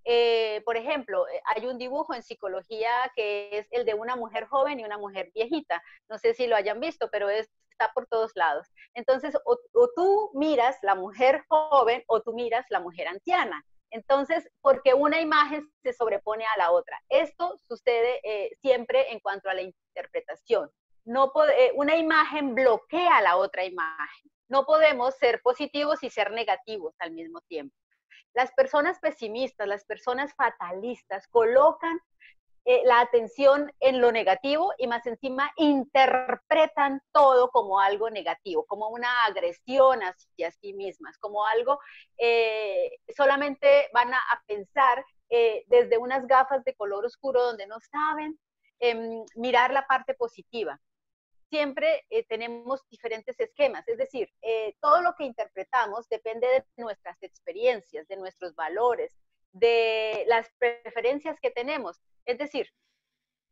eh, 0.05 0.63
por 0.65 0.77
ejemplo, 0.77 1.27
eh, 1.29 1.41
hay 1.47 1.67
un 1.67 1.79
dibujo 1.79 2.15
en 2.15 2.23
psicología 2.23 2.91
que 3.17 3.49
es 3.59 3.67
el 3.71 3.85
de 3.85 3.95
una 3.95 4.17
mujer 4.17 4.47
joven 4.47 4.79
y 4.81 4.85
una 4.85 4.99
mujer 4.99 5.31
viejita. 5.35 5.83
No 6.09 6.19
sé 6.19 6.35
si 6.35 6.47
lo 6.47 6.57
hayan 6.57 6.81
visto, 6.81 7.09
pero 7.11 7.29
está 7.29 7.93
por 7.95 8.07
todos 8.07 8.33
lados. 8.35 8.69
Entonces, 8.95 9.35
o, 9.45 9.59
tú 9.97 10.31
miras 10.35 10.77
la 10.83 10.95
mujer 10.95 11.45
joven 11.49 12.05
o 12.07 12.21
tú 12.21 12.35
miras 12.35 12.67
la 12.69 12.81
mujer 12.81 13.09
anciana. 13.09 13.65
Entonces, 13.91 14.49
porque 14.61 14.93
una 14.93 15.21
imagen 15.21 15.71
se 15.83 15.93
sobrepone 15.93 16.45
a 16.45 16.59
la 16.59 16.73
otra. 16.73 17.01
Esto 17.09 17.59
sucede 17.69 18.21
eh, 18.25 18.51
siempre 18.61 19.13
en 19.13 19.21
cuanto 19.21 19.49
a 19.49 19.55
la 19.55 19.63
interpretación. 19.63 20.71
No 21.07 21.33
una 21.75 21.97
imagen 21.97 22.55
bloquea 22.55 23.21
la 23.21 23.37
otra 23.37 23.65
imagen. 23.65 24.31
No 24.49 24.65
podemos 24.65 25.15
ser 25.17 25.43
positivos 25.43 26.03
y 26.03 26.11
ser 26.11 26.31
negativos 26.33 26.95
al 26.99 27.13
mismo 27.13 27.41
tiempo. 27.43 27.77
Las 28.35 28.53
personas 28.53 28.99
pesimistas, 28.99 29.69
las 29.69 29.85
personas 29.85 30.35
fatalistas 30.35 31.29
colocan 31.29 32.00
eh, 32.67 32.83
la 32.85 33.00
atención 33.00 33.71
en 33.79 34.00
lo 34.00 34.11
negativo 34.11 34.73
y 34.79 34.87
más 34.87 35.07
encima 35.07 35.53
interpretan 35.57 37.00
todo 37.12 37.50
como 37.50 37.79
algo 37.79 38.09
negativo, 38.09 38.64
como 38.64 38.88
una 38.88 39.25
agresión 39.26 40.00
hacia 40.00 40.50
sí 40.50 40.73
mismas, 40.73 41.19
como 41.19 41.47
algo, 41.47 41.79
eh, 42.17 42.91
solamente 43.14 43.88
van 43.93 44.14
a, 44.14 44.21
pensar 44.47 45.05
eh, 45.29 45.64
desde 45.67 45.99
unas 45.99 46.26
gafas 46.26 46.64
de 46.64 46.75
color 46.75 47.05
oscuro 47.05 47.43
donde 47.43 47.67
no 47.67 47.76
saben 47.81 48.38
em, 48.81 49.25
mirar 49.37 49.71
la 49.71 49.87
parte 49.87 50.14
positiva 50.14 50.81
siempre 51.55 52.05
eh, 52.11 52.27
tenemos 52.27 52.81
diferentes 52.91 53.39
esquemas, 53.39 53.87
es 53.87 53.97
decir, 53.97 54.29
eh, 54.43 54.75
todo 54.81 55.03
lo 55.03 55.15
que 55.15 55.23
interpretamos 55.23 56.09
depende 56.09 56.49
de 56.49 56.65
nuestras 56.83 57.23
experiencias, 57.23 58.09
de 58.09 58.17
nuestros 58.17 58.57
valores, 58.57 59.15
de 59.53 60.25
las 60.27 60.51
preferencias 60.59 61.39
que 61.39 61.53
tenemos. 61.53 62.01
Es 62.25 62.39
decir, 62.39 62.73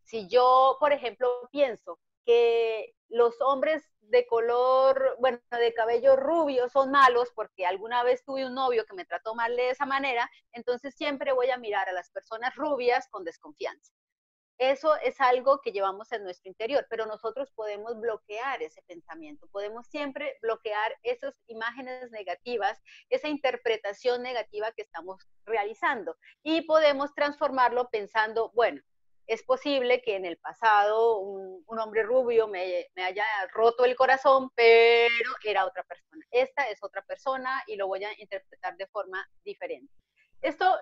si 0.02 0.26
yo, 0.26 0.78
por 0.80 0.92
ejemplo, 0.92 1.28
pienso 1.52 2.00
que 2.26 2.92
los 3.08 3.40
hombres 3.40 3.88
de 4.00 4.26
color, 4.26 5.16
bueno, 5.20 5.38
de 5.52 5.72
cabello 5.72 6.16
rubio 6.16 6.68
son 6.68 6.90
malos 6.90 7.30
porque 7.36 7.66
alguna 7.66 8.02
vez 8.02 8.24
tuve 8.24 8.44
un 8.44 8.54
novio 8.54 8.84
que 8.84 8.96
me 8.96 9.04
trató 9.04 9.36
mal 9.36 9.54
de 9.54 9.70
esa 9.70 9.86
manera, 9.86 10.28
entonces 10.50 10.96
siempre 10.96 11.30
voy 11.32 11.50
a 11.50 11.56
mirar 11.56 11.88
a 11.88 11.92
las 11.92 12.10
personas 12.10 12.52
rubias 12.56 13.06
con 13.10 13.22
desconfianza. 13.22 13.92
Eso 14.62 14.94
es 14.98 15.20
algo 15.20 15.60
que 15.60 15.72
llevamos 15.72 16.12
en 16.12 16.22
nuestro 16.22 16.48
interior, 16.48 16.86
pero 16.88 17.04
nosotros 17.04 17.50
podemos 17.50 17.98
bloquear 17.98 18.62
ese 18.62 18.80
pensamiento, 18.82 19.48
podemos 19.48 19.88
siempre 19.88 20.38
bloquear 20.40 20.96
esas 21.02 21.34
imágenes 21.48 22.12
negativas, 22.12 22.80
esa 23.10 23.26
interpretación 23.26 24.22
negativa 24.22 24.70
que 24.70 24.82
estamos 24.82 25.26
realizando 25.44 26.16
y 26.44 26.60
podemos 26.60 27.12
transformarlo 27.12 27.90
pensando, 27.90 28.52
bueno, 28.54 28.80
es 29.26 29.42
posible 29.42 30.00
que 30.00 30.14
en 30.14 30.26
el 30.26 30.38
pasado 30.38 31.18
un, 31.18 31.64
hombre 31.66 32.04
rubio 32.04 32.46
me, 32.46 32.86
me, 32.94 33.02
haya 33.02 33.26
roto 33.52 33.84
el 33.84 33.96
corazón, 33.96 34.50
pero 34.54 35.34
era 35.42 35.66
otra 35.66 35.82
persona. 35.82 36.24
Esta 36.30 36.68
es 36.70 36.78
otra 36.84 37.02
persona 37.02 37.64
y 37.66 37.74
lo 37.74 37.88
voy 37.88 38.04
a 38.04 38.12
interpretar 38.16 38.76
de 38.76 38.86
forma 38.86 39.28
diferente. 39.44 39.92
Esto 40.42 40.76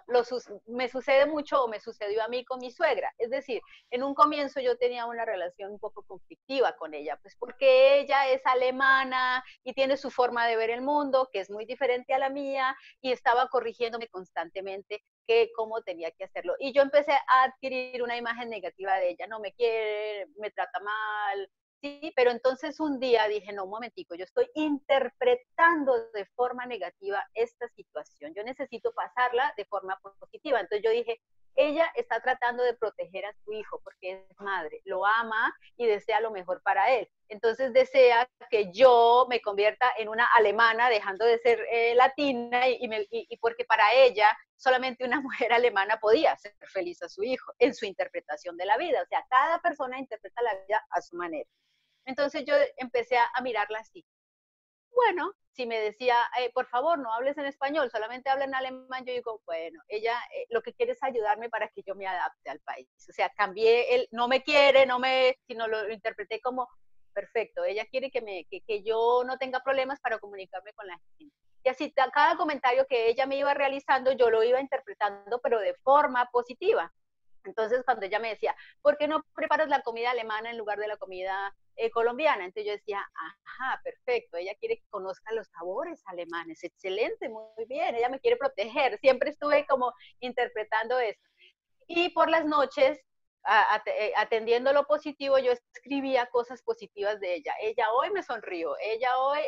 me 0.67 0.89
sucede 0.89 1.27
mucho 1.27 1.63
o 1.63 1.69
me 1.69 1.81
sucedió 1.81 2.23
a 2.25 2.29
mí 2.29 2.45
con 2.45 2.61
mi 2.61 2.71
suegra. 2.71 3.13
Es 3.19 3.31
decir, 3.31 3.61
en 3.91 4.03
un 4.03 4.15
comienzo 4.15 4.61
yo 4.61 4.79
tenía 4.79 5.05
una 5.05 5.27
relación 5.27 5.73
un 5.73 5.79
poco 5.79 6.03
conflictiva 6.03 6.77
con 6.77 6.95
ella, 6.95 7.19
pues 7.21 7.37
porque 7.37 8.01
ella 8.01 8.29
es 8.31 8.41
alemana 8.47 9.45
y 9.63 9.75
tiene 9.75 9.99
su 9.99 10.11
forma 10.11 10.47
de 10.47 10.57
ver 10.57 10.71
el 10.71 10.81
mundo, 10.81 11.29
que 11.31 11.41
es 11.41 11.51
muy 11.51 11.67
diferente 11.67 12.15
a 12.15 12.19
la 12.19 12.31
mía, 12.31 12.75
y 13.03 13.13
estaba 13.13 13.49
corrigiéndome 13.49 14.09
constantemente 14.09 15.05
que 15.27 15.51
cómo 15.55 15.83
tenía 15.83 16.11
que 16.11 16.25
hacerlo. 16.25 16.55
Y 16.59 16.73
yo 16.73 16.81
empecé 16.83 17.13
a 17.13 17.43
adquirir 17.45 18.03
una 18.03 18.17
imagen 18.17 18.49
negativa 18.49 18.97
de 18.97 19.11
ella, 19.11 19.27
no 19.27 19.41
me 19.41 19.53
quiere, 19.53 20.27
me 20.39 20.51
trata 20.51 20.81
mal, 20.81 21.51
Sí, 21.83 22.13
pero 22.15 22.31
entonces 22.31 22.79
un 22.79 23.01
día 23.01 23.27
dije, 23.27 23.53
no, 23.55 23.65
un 23.65 23.71
momentico, 23.71 24.15
yo 24.15 24.25
estoy 24.25 24.51
interpretando 24.55 26.11
de 26.13 26.27
forma 26.37 26.67
negativa 26.67 27.25
esta 27.33 27.69
situación, 27.71 28.35
yo 28.35 28.45
necesito 28.45 28.93
pasarla 28.93 29.55
de 29.57 29.65
forma 29.65 29.99
positiva. 30.01 30.61
Entonces 30.61 30.85
yo 30.85 30.91
dije, 30.91 31.23
ella 31.57 31.91
está 31.95 32.21
tratando 32.21 32.63
de 32.63 32.75
proteger 32.75 33.25
a 33.25 33.33
su 33.45 33.53
hijo 33.53 33.81
porque 33.83 34.27
es 34.31 34.41
madre, 34.41 34.83
lo 34.85 35.07
ama 35.07 35.55
y 35.77 35.87
desea 35.87 36.21
lo 36.21 36.31
mejor 36.31 36.61
para 36.63 36.91
él. 36.91 37.09
Entonces 37.29 37.73
desea 37.73 38.29
que 38.51 38.71
yo 38.73 39.27
me 39.31 39.41
convierta 39.41 39.91
en 39.97 40.09
una 40.09 40.27
alemana, 40.35 40.91
dejando 40.91 41.25
de 41.25 41.39
ser 41.39 41.61
eh, 41.71 41.95
latina, 41.95 42.69
y, 42.69 42.79
y, 43.11 43.37
porque 43.39 43.65
para 43.65 43.93
ella 43.95 44.29
solamente 44.57 45.05
una 45.05 45.21
mujer 45.23 45.53
alemana 45.53 45.99
podía 45.99 46.37
ser 46.37 46.55
feliz 46.73 47.03
a 47.03 47.09
su 47.09 47.23
hijo 47.23 47.53
en 47.59 47.75
su 47.75 47.87
interpretación 47.87 48.57
de 48.57 48.67
la 48.67 48.77
vida. 48.77 49.03
O 49.03 49.07
sea, 49.07 49.25
cada 49.31 49.61
persona 49.61 49.99
interpreta 49.99 50.43
la 50.43 50.55
vida 50.67 50.87
a 50.91 51.01
su 51.01 51.17
manera. 51.17 51.49
Entonces 52.05 52.45
yo 52.45 52.55
empecé 52.77 53.17
a, 53.19 53.31
mirarla 53.43 53.79
así. 53.79 54.05
Bueno, 54.91 55.33
si 55.53 55.67
me 55.67 55.79
decía, 55.79 56.17
eh, 56.41 56.51
por 56.53 56.67
favor, 56.67 56.99
no 56.99 57.13
hables 57.13 57.39
en 57.39 57.47
español, 57.47 57.91
solamente 57.91 58.29
habla 58.29 58.45
en 58.45 58.55
alemán, 58.55 59.05
yo 59.05 59.13
digo, 59.13 59.41
bueno, 59.47 59.81
ella 59.89 60.19
eh, 60.35 60.47
lo 60.51 60.63
que 60.63 60.75
quiere 60.75 60.93
es 60.93 61.03
ayudarme 61.03 61.49
para 61.49 61.69
que 61.69 61.83
yo 61.87 61.95
me 61.95 62.07
adapte 62.07 62.51
al 62.51 62.61
país. 62.61 62.89
O 63.09 63.13
sea, 63.13 63.31
cambié 63.31 63.95
el, 63.95 64.09
no 64.11 64.29
me 64.29 64.43
quiere, 64.43 64.87
no 64.87 64.99
me, 64.99 65.39
sino 65.47 65.69
lo, 65.69 65.91
interpreté 65.91 66.41
como, 66.41 66.69
perfecto, 67.13 67.65
ella 67.65 67.87
quiere 67.87 68.11
que, 68.11 68.21
me, 68.21 68.45
que, 68.47 68.61
que 68.63 68.83
yo 68.83 69.23
no 69.25 69.39
tenga 69.39 69.61
problemas 69.61 70.01
para 70.01 70.19
comunicarme 70.19 70.73
con 70.73 70.87
la 70.87 70.99
gente. 71.19 71.35
Y 71.63 71.69
así, 71.69 71.93
cada 71.93 72.37
comentario 72.37 72.87
que 72.89 73.09
ella 73.09 73.27
me 73.27 73.37
iba 73.37 73.53
realizando, 73.53 74.13
yo 74.13 74.31
lo 74.31 74.43
iba 74.43 74.61
interpretando, 74.61 75.41
pero 75.41 75.59
de 75.61 75.75
forma 75.83 76.27
positiva. 76.33 76.93
Entonces, 77.45 77.83
cuando 77.85 78.07
ella 78.07 78.19
me 78.19 78.31
decía, 78.31 78.55
¿por 78.83 78.97
qué 78.97 79.09
no 79.09 79.25
preparas 79.35 79.69
la 79.69 79.83
comida 79.83 80.11
alemana 80.11 80.51
en 80.51 80.59
lugar 80.59 80.79
de 80.79 80.89
la 80.89 80.97
comida 80.97 81.55
eh, 81.81 81.91
colombiana? 81.91 82.45
Entonces 82.45 82.67
yo 82.67 82.73
decía, 82.73 83.01
ajá, 83.15 83.81
perfecto, 83.83 84.37
ella 84.37 84.55
quiere 84.59 84.79
que 84.79 84.89
conozca 84.91 85.33
los 85.33 85.49
sabores 85.49 86.03
alemanes, 86.07 86.63
excelente, 86.63 87.29
muy 87.29 87.65
bien, 87.67 87.95
ella 87.95 88.09
me 88.09 88.21
quiere 88.21 88.37
proteger. 88.37 88.99
Siempre 89.01 89.31
estuve 89.31 89.67
como 89.67 89.93
interpretando 90.21 90.99
eso. 90.99 91.21
Y 91.87 92.11
por 92.11 92.31
las 92.31 92.45
noches, 92.45 93.01
eh, 93.87 94.13
atendiendo 94.17 94.73
lo 94.73 94.85
positivo, 94.87 95.39
yo 95.39 95.53
escribía 95.53 96.27
cosas 96.27 96.63
positivas 96.63 97.19
de 97.21 97.35
ella. 97.37 97.55
Ella 97.61 97.91
hoy 97.93 98.11
me 98.11 98.23
sonrió, 98.23 98.77
ella 98.81 99.19
hoy 99.19 99.41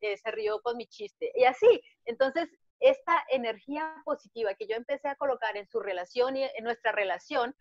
eh, 0.00 0.16
se 0.16 0.30
rió 0.30 0.60
con 0.62 0.76
mi 0.76 0.86
chiste. 0.86 1.30
Y 1.34 1.44
así, 1.44 1.80
entonces 2.06 2.48
esta 2.80 3.24
energía 3.30 4.02
positiva 4.04 4.54
que 4.54 4.66
yo 4.66 4.76
empecé 4.76 5.08
a 5.08 5.16
colocar 5.16 5.56
en 5.56 5.66
su 5.68 5.80
relación 5.80 6.36
y 6.36 6.44
en 6.44 6.64
nuestra 6.64 6.92
relación, 6.92 7.54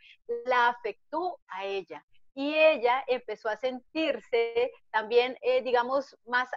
la 0.45 0.69
afectó 0.69 1.39
a 1.47 1.65
ella. 1.65 2.05
Y 2.35 2.55
ella 2.55 3.03
empezó 3.07 3.49
a 3.49 3.57
sentirse 3.57 4.71
también, 4.91 5.37
eh, 5.41 5.61
digamos, 5.61 6.17
más 6.25 6.49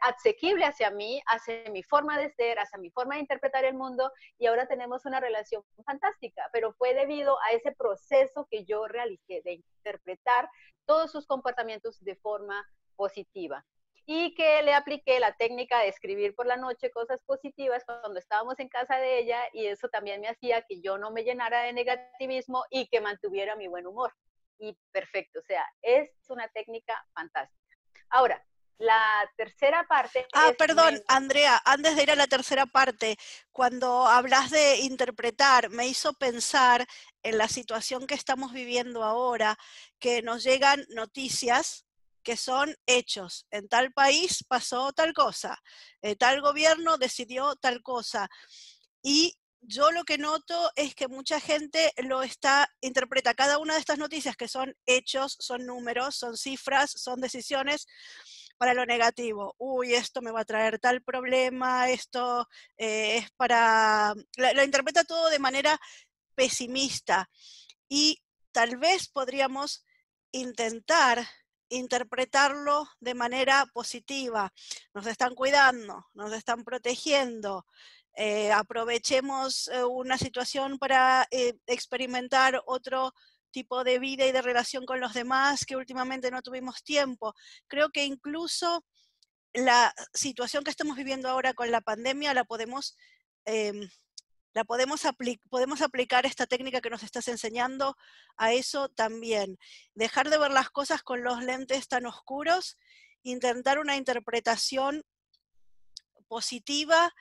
asequible 0.00 0.64
hacia 0.64 0.90
mí, 0.90 1.20
hacia 1.26 1.70
mi 1.70 1.82
forma 1.82 2.18
de 2.18 2.30
ser, 2.30 2.58
hacia 2.58 2.78
mi 2.78 2.90
forma 2.90 3.14
de 3.16 3.22
interpretar 3.22 3.64
el 3.64 3.74
mundo. 3.74 4.12
Y 4.38 4.46
ahora 4.46 4.66
tenemos 4.66 5.04
una 5.06 5.18
relación 5.20 5.62
fantástica, 5.84 6.48
pero 6.52 6.72
fue 6.74 6.94
debido 6.94 7.36
a 7.42 7.50
ese 7.50 7.72
proceso 7.72 8.46
que 8.50 8.64
yo 8.64 8.86
realicé 8.86 9.42
de 9.44 9.54
interpretar 9.54 10.48
todos 10.86 11.10
sus 11.10 11.26
comportamientos 11.26 11.98
de 12.04 12.14
forma 12.16 12.64
positiva 12.96 13.64
y 14.06 14.34
que 14.34 14.62
le 14.62 14.74
apliqué 14.74 15.18
la 15.18 15.34
técnica 15.34 15.80
de 15.80 15.88
escribir 15.88 16.34
por 16.34 16.46
la 16.46 16.56
noche 16.56 16.90
cosas 16.90 17.20
positivas 17.24 17.84
cuando 17.86 18.18
estábamos 18.18 18.58
en 18.58 18.68
casa 18.68 18.96
de 18.98 19.18
ella 19.18 19.40
y 19.52 19.66
eso 19.66 19.88
también 19.88 20.20
me 20.20 20.28
hacía 20.28 20.62
que 20.62 20.80
yo 20.80 20.98
no 20.98 21.10
me 21.10 21.24
llenara 21.24 21.62
de 21.62 21.72
negativismo 21.72 22.64
y 22.70 22.86
que 22.88 23.00
mantuviera 23.00 23.56
mi 23.56 23.66
buen 23.66 23.86
humor. 23.86 24.12
Y 24.58 24.76
perfecto, 24.92 25.40
o 25.40 25.42
sea, 25.42 25.64
es 25.82 26.10
una 26.28 26.48
técnica 26.48 27.04
fantástica. 27.12 27.76
Ahora, 28.10 28.42
la 28.78 29.30
tercera 29.36 29.86
parte. 29.86 30.26
Ah, 30.32 30.52
perdón, 30.58 31.00
Andrea, 31.08 31.60
antes 31.64 31.96
de 31.96 32.02
ir 32.02 32.10
a 32.10 32.16
la 32.16 32.26
tercera 32.26 32.66
parte, 32.66 33.16
cuando 33.52 34.06
hablas 34.06 34.50
de 34.50 34.78
interpretar, 34.78 35.70
me 35.70 35.86
hizo 35.86 36.14
pensar 36.14 36.86
en 37.22 37.38
la 37.38 37.48
situación 37.48 38.06
que 38.06 38.14
estamos 38.14 38.52
viviendo 38.52 39.04
ahora, 39.04 39.56
que 39.98 40.22
nos 40.22 40.42
llegan 40.42 40.84
noticias 40.90 41.86
que 42.22 42.36
son 42.36 42.74
hechos. 42.86 43.46
En 43.50 43.68
tal 43.68 43.92
país 43.92 44.44
pasó 44.48 44.92
tal 44.92 45.12
cosa, 45.12 45.62
eh, 46.02 46.16
tal 46.16 46.40
gobierno 46.40 46.96
decidió 46.96 47.54
tal 47.56 47.82
cosa. 47.82 48.28
Y 49.02 49.36
yo 49.66 49.90
lo 49.90 50.04
que 50.04 50.18
noto 50.18 50.70
es 50.76 50.94
que 50.94 51.08
mucha 51.08 51.40
gente 51.40 51.92
lo 51.98 52.22
está, 52.22 52.68
interpreta 52.80 53.34
cada 53.34 53.58
una 53.58 53.74
de 53.74 53.80
estas 53.80 53.98
noticias 53.98 54.36
que 54.36 54.48
son 54.48 54.76
hechos, 54.86 55.36
son 55.38 55.66
números, 55.66 56.16
son 56.16 56.36
cifras, 56.36 56.90
son 56.90 57.20
decisiones 57.20 57.86
para 58.56 58.74
lo 58.74 58.86
negativo. 58.86 59.54
Uy, 59.58 59.94
esto 59.94 60.22
me 60.22 60.30
va 60.30 60.40
a 60.40 60.44
traer 60.44 60.78
tal 60.78 61.02
problema, 61.02 61.90
esto 61.90 62.48
eh, 62.76 63.18
es 63.18 63.30
para... 63.32 64.14
lo 64.36 64.62
interpreta 64.62 65.04
todo 65.04 65.28
de 65.28 65.38
manera 65.38 65.78
pesimista. 66.34 67.28
Y 67.88 68.22
tal 68.52 68.76
vez 68.76 69.08
podríamos 69.08 69.84
intentar 70.32 71.26
interpretarlo 71.68 72.88
de 73.00 73.14
manera 73.14 73.66
positiva. 73.72 74.52
Nos 74.92 75.06
están 75.06 75.34
cuidando, 75.34 76.06
nos 76.14 76.32
están 76.32 76.64
protegiendo. 76.64 77.66
Eh, 78.16 78.52
aprovechemos 78.52 79.68
eh, 79.68 79.84
una 79.84 80.16
situación 80.18 80.78
para 80.78 81.26
eh, 81.32 81.54
experimentar 81.66 82.62
otro 82.66 83.12
tipo 83.50 83.82
de 83.82 83.98
vida 83.98 84.26
y 84.26 84.32
de 84.32 84.42
relación 84.42 84.86
con 84.86 85.00
los 85.00 85.14
demás 85.14 85.64
que 85.64 85.76
últimamente 85.76 86.30
no 86.30 86.42
tuvimos 86.42 86.84
tiempo. 86.84 87.34
Creo 87.66 87.90
que 87.90 88.04
incluso 88.04 88.84
la 89.52 89.92
situación 90.12 90.64
que 90.64 90.70
estamos 90.70 90.96
viviendo 90.96 91.28
ahora 91.28 91.54
con 91.54 91.70
la 91.70 91.80
pandemia 91.80 92.34
la 92.34 92.44
podemos 92.44 92.96
em, 93.44 93.88
la 94.54 94.64
podemos, 94.64 95.02
podemos 95.50 95.82
aplicar 95.82 96.26
esta 96.26 96.46
técnica 96.46 96.80
que 96.80 96.90
nos 96.90 97.02
estás 97.02 97.26
enseñando 97.26 97.96
a 98.36 98.52
eso 98.52 98.88
también. 98.88 99.58
Dejar 99.94 100.30
de 100.30 100.38
ver 100.38 100.52
las 100.52 100.70
cosas 100.70 101.02
con 101.02 101.24
los 101.24 101.42
lentes 101.42 101.88
tan 101.88 102.06
oscuros, 102.06 102.78
intentar 103.24 103.80
una 103.80 103.96
interpretación 103.96 105.04
positiva 106.28 107.12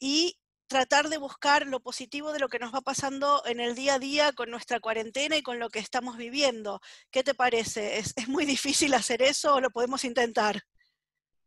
y 0.00 0.36
tratar 0.70 1.08
de 1.08 1.18
buscar 1.18 1.66
lo 1.66 1.80
positivo 1.80 2.32
de 2.32 2.38
lo 2.38 2.48
que 2.48 2.60
nos 2.60 2.72
va 2.72 2.80
pasando 2.80 3.42
en 3.44 3.58
el 3.58 3.74
día 3.74 3.94
a 3.94 3.98
día 3.98 4.32
con 4.32 4.50
nuestra 4.50 4.78
cuarentena 4.78 5.36
y 5.36 5.42
con 5.42 5.58
lo 5.58 5.68
que 5.68 5.80
estamos 5.80 6.16
viviendo. 6.16 6.80
¿Qué 7.10 7.24
te 7.24 7.34
parece? 7.34 7.98
¿Es, 7.98 8.14
muy 8.28 8.44
difícil 8.46 8.94
hacer 8.94 9.20
eso 9.20 9.56
o 9.56 9.60
lo 9.60 9.70
podemos 9.70 10.04
intentar? 10.04 10.60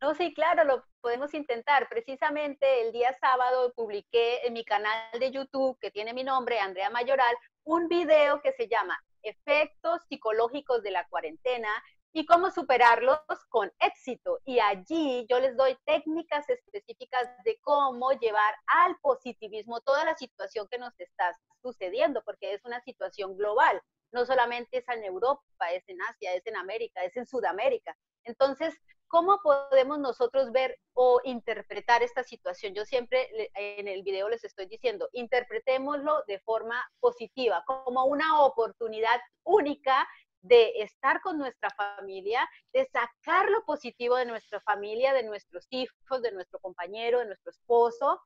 No, 0.00 0.14
sí, 0.14 0.34
claro, 0.34 0.64
lo 0.64 0.84
podemos 1.00 1.32
intentar. 1.32 1.88
Precisamente 1.88 2.82
el 2.82 2.92
día 2.92 3.16
sábado 3.18 3.72
publiqué 3.74 4.46
en 4.46 4.52
mi 4.52 4.64
canal 4.64 5.18
de 5.18 5.30
YouTube, 5.30 5.78
que 5.80 5.90
tiene 5.90 6.12
mi 6.12 6.22
nombre, 6.22 6.60
Andrea 6.60 6.90
Mayoral, 6.90 7.34
un 7.64 7.88
video 7.88 8.42
que 8.42 8.52
se 8.52 8.68
llama 8.68 9.02
Efectos 9.22 10.02
psicológicos 10.10 10.82
de 10.82 10.90
la 10.90 11.08
cuarentena 11.08 11.70
y 12.14 12.24
cómo 12.24 12.50
superarlos 12.50 13.18
con 13.48 13.70
éxito. 13.80 14.38
Y 14.44 14.60
allí 14.60 15.26
yo 15.28 15.40
les 15.40 15.56
doy 15.56 15.76
técnicas 15.84 16.48
específicas 16.48 17.28
de 17.44 17.58
cómo 17.60 18.12
llevar 18.12 18.54
al 18.66 18.96
positivismo 19.02 19.80
toda 19.80 20.04
la 20.04 20.16
situación 20.16 20.68
que 20.70 20.78
nos 20.78 20.98
está 20.98 21.36
sucediendo, 21.60 22.22
porque 22.24 22.54
es 22.54 22.64
una 22.64 22.80
situación 22.82 23.36
global. 23.36 23.82
No 24.12 24.24
solamente 24.24 24.78
es 24.78 24.88
en 24.88 25.02
Europa, 25.02 25.42
es 25.72 25.82
en 25.88 26.00
Asia, 26.02 26.34
es 26.34 26.46
en 26.46 26.56
América, 26.56 27.02
es 27.02 27.16
en 27.16 27.26
Sudamérica. 27.26 27.96
Entonces, 28.22 28.74
¿Cómo 29.14 29.38
podemos 29.44 30.00
nosotros 30.00 30.50
ver 30.50 30.76
o 30.92 31.20
interpretar 31.22 32.02
esta 32.02 32.24
situación? 32.24 32.74
Yo 32.74 32.84
siempre 32.84 33.28
en 33.54 33.86
el 33.86 34.02
video 34.02 34.28
les 34.28 34.42
estoy 34.42 34.66
diciendo, 34.66 35.08
interpretémoslo 35.12 36.24
de 36.26 36.40
forma 36.40 36.84
positiva, 36.98 37.62
como 37.64 38.06
una 38.06 38.42
oportunidad 38.42 39.20
única 39.44 40.04
de 40.44 40.82
estar 40.82 41.22
con 41.22 41.38
nuestra 41.38 41.70
familia, 41.70 42.46
de 42.72 42.84
sacar 42.86 43.48
lo 43.50 43.64
positivo 43.64 44.16
de 44.16 44.26
nuestra 44.26 44.60
familia, 44.60 45.14
de 45.14 45.22
nuestros 45.22 45.66
hijos, 45.70 46.20
de 46.20 46.32
nuestro 46.32 46.58
compañero, 46.60 47.20
de 47.20 47.26
nuestro 47.26 47.50
esposo 47.50 48.20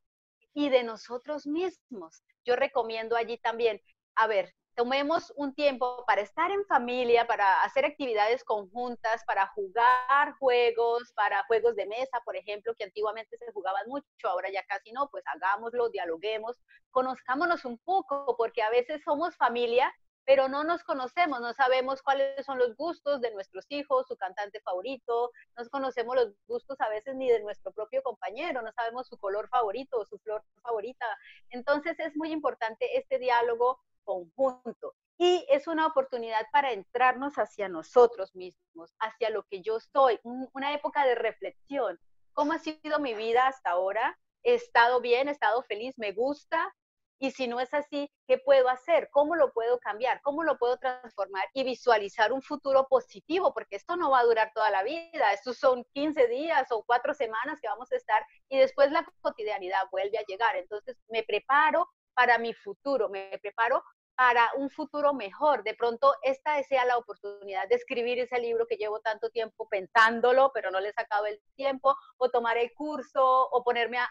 y 0.53 0.69
de 0.69 0.83
nosotros 0.83 1.47
mismos. 1.47 2.25
Yo 2.45 2.57
recomiendo 2.57 3.15
allí 3.15 3.39
también, 3.39 3.81
a 4.17 4.27
ver, 4.27 4.53
tomemos 4.75 5.33
un 5.37 5.55
tiempo 5.55 6.05
para 6.07 6.23
estar 6.23 6.51
en 6.51 6.65
familia, 6.67 7.29
para 7.29 7.63
hacer 7.63 7.85
actividades 7.85 8.43
conjuntas, 8.43 9.25
para 9.25 9.47
jugar 9.49 10.33
juegos, 10.41 11.13
para 11.15 11.45
juegos 11.45 11.77
de 11.77 11.87
mesa, 11.87 12.21
por 12.25 12.35
ejemplo, 12.37 12.75
que 12.77 12.85
antiguamente 12.85 13.39
se 13.39 13.53
jugaban 13.53 13.87
mucho, 13.87 14.07
ahora 14.25 14.51
ya 14.51 14.65
casi 14.65 14.91
no, 14.91 15.09
pues 15.09 15.25
hagámoslo, 15.27 15.89
dialoguemos, 15.91 16.57
conozcámonos 16.91 17.65
un 17.65 17.79
poco, 17.79 18.35
porque 18.37 18.63
a 18.63 18.71
veces 18.71 19.03
somos 19.05 19.37
familia, 19.37 19.93
pero 20.29 20.47
no 20.47 20.63
nos 20.63 20.85
conocemos, 20.85 21.41
no 21.41 21.55
sabemos 21.55 22.03
cuáles 22.03 22.45
son 22.45 22.59
los 22.59 22.77
gustos 22.77 23.23
de 23.23 23.31
nuestros 23.31 23.65
hijos, 23.71 24.07
su 24.07 24.15
cantante 24.19 24.61
favorito, 24.61 25.31
no 25.57 25.65
conocemos 25.71 26.15
los 26.17 26.35
gustos 26.47 26.79
a 26.83 26.91
veces 26.91 27.17
ni 27.17 27.31
de 27.31 27.41
nuestro 27.41 27.73
propio 27.73 28.03
compañero, 28.03 28.61
no 28.61 28.71
sabemos 28.73 29.07
su 29.09 29.17
color 29.17 29.49
favorito 29.49 29.99
o 29.99 30.05
su 30.05 30.19
flor 30.19 30.45
favorita. 30.63 31.07
Entonces 31.49 31.99
es 31.99 32.15
muy 32.15 32.31
importante 32.31 32.99
este 32.99 33.19
diálogo 33.19 33.81
conjunto. 34.05 34.95
Y 35.17 35.47
es 35.49 35.67
una 35.67 35.87
oportunidad 35.87 36.45
para 36.53 36.73
entrarnos 36.73 37.39
hacia 37.39 37.71
nosotros 37.71 38.35
mismos, 38.35 38.95
hacia 38.99 39.31
lo 39.31 39.45
que 39.45 39.63
yo 39.63 39.81
soy, 39.81 40.21
una 40.53 40.75
época 40.75 41.07
de 41.07 41.15
reflexión. 41.15 41.99
¿Cómo 42.35 42.53
ha 42.53 42.59
sido 42.59 42.99
mi 42.99 43.15
vida 43.15 43.47
hasta 43.47 43.71
ahora? 43.71 44.19
¿He 44.43 44.53
estado 44.53 45.01
bien? 45.01 45.29
¿He 45.29 45.33
estado 45.33 45.63
feliz? 45.63 45.95
¿Me 45.97 46.13
gusta? 46.13 46.71
Y 47.19 47.33
si 47.33 47.49
no 47.49 47.59
es 47.61 47.75
así, 47.75 48.11
¿qué 48.27 48.39
puedo 48.39 48.69
hacer? 48.69 49.09
¿Cómo 49.11 49.35
lo 49.35 49.53
puedo 49.53 49.79
cambiar? 49.81 50.21
¿Cómo 50.23 50.45
lo 50.45 50.57
puedo 50.57 50.77
transformar 50.79 51.45
y 51.53 51.65
visualizar 51.65 52.33
un 52.33 52.43
futuro 52.43 52.87
positivo? 52.89 53.53
Porque 53.53 53.77
esto 53.77 53.97
no 53.97 54.11
va 54.11 54.21
a 54.21 54.25
durar 54.25 54.53
toda 54.55 54.71
la 54.71 54.83
vida. 54.83 55.33
Estos 55.33 55.59
son 55.59 55.85
15 55.95 56.29
días 56.29 56.71
o 56.71 56.85
cuatro 56.85 57.15
semanas 57.15 57.61
que 57.61 57.69
vamos 57.69 57.91
a 57.93 57.97
estar 57.97 58.25
y 58.49 58.59
después 58.59 58.93
la 58.93 59.05
cotidianidad 59.21 59.83
vuelve 59.91 60.19
a 60.19 60.25
llegar. 60.27 60.57
Entonces 60.57 60.97
me 61.09 61.25
preparo 61.25 61.89
para 62.15 62.39
mi 62.39 62.53
futuro, 62.53 63.09
me 63.09 63.39
preparo 63.41 63.83
para 64.19 64.51
un 64.57 64.69
futuro 64.69 65.15
mejor. 65.15 65.63
De 65.63 65.75
pronto, 65.75 66.13
esta 66.23 66.61
sea 66.65 66.85
la 66.85 66.99
oportunidad 66.99 67.69
de 67.69 67.77
escribir 67.77 68.19
ese 68.19 68.41
libro 68.41 68.67
que 68.67 68.75
llevo 68.75 68.99
tanto 68.99 69.31
tiempo 69.31 69.69
pensándolo, 69.69 70.51
pero 70.53 70.73
no 70.73 70.81
le 70.81 70.93
sacado 70.93 71.27
el 71.27 71.41
tiempo, 71.55 71.95
o 72.17 72.29
tomar 72.29 72.59
el 72.59 72.75
curso, 72.75 73.23
o 73.23 73.63
ponerme 73.63 73.99
a, 73.99 74.09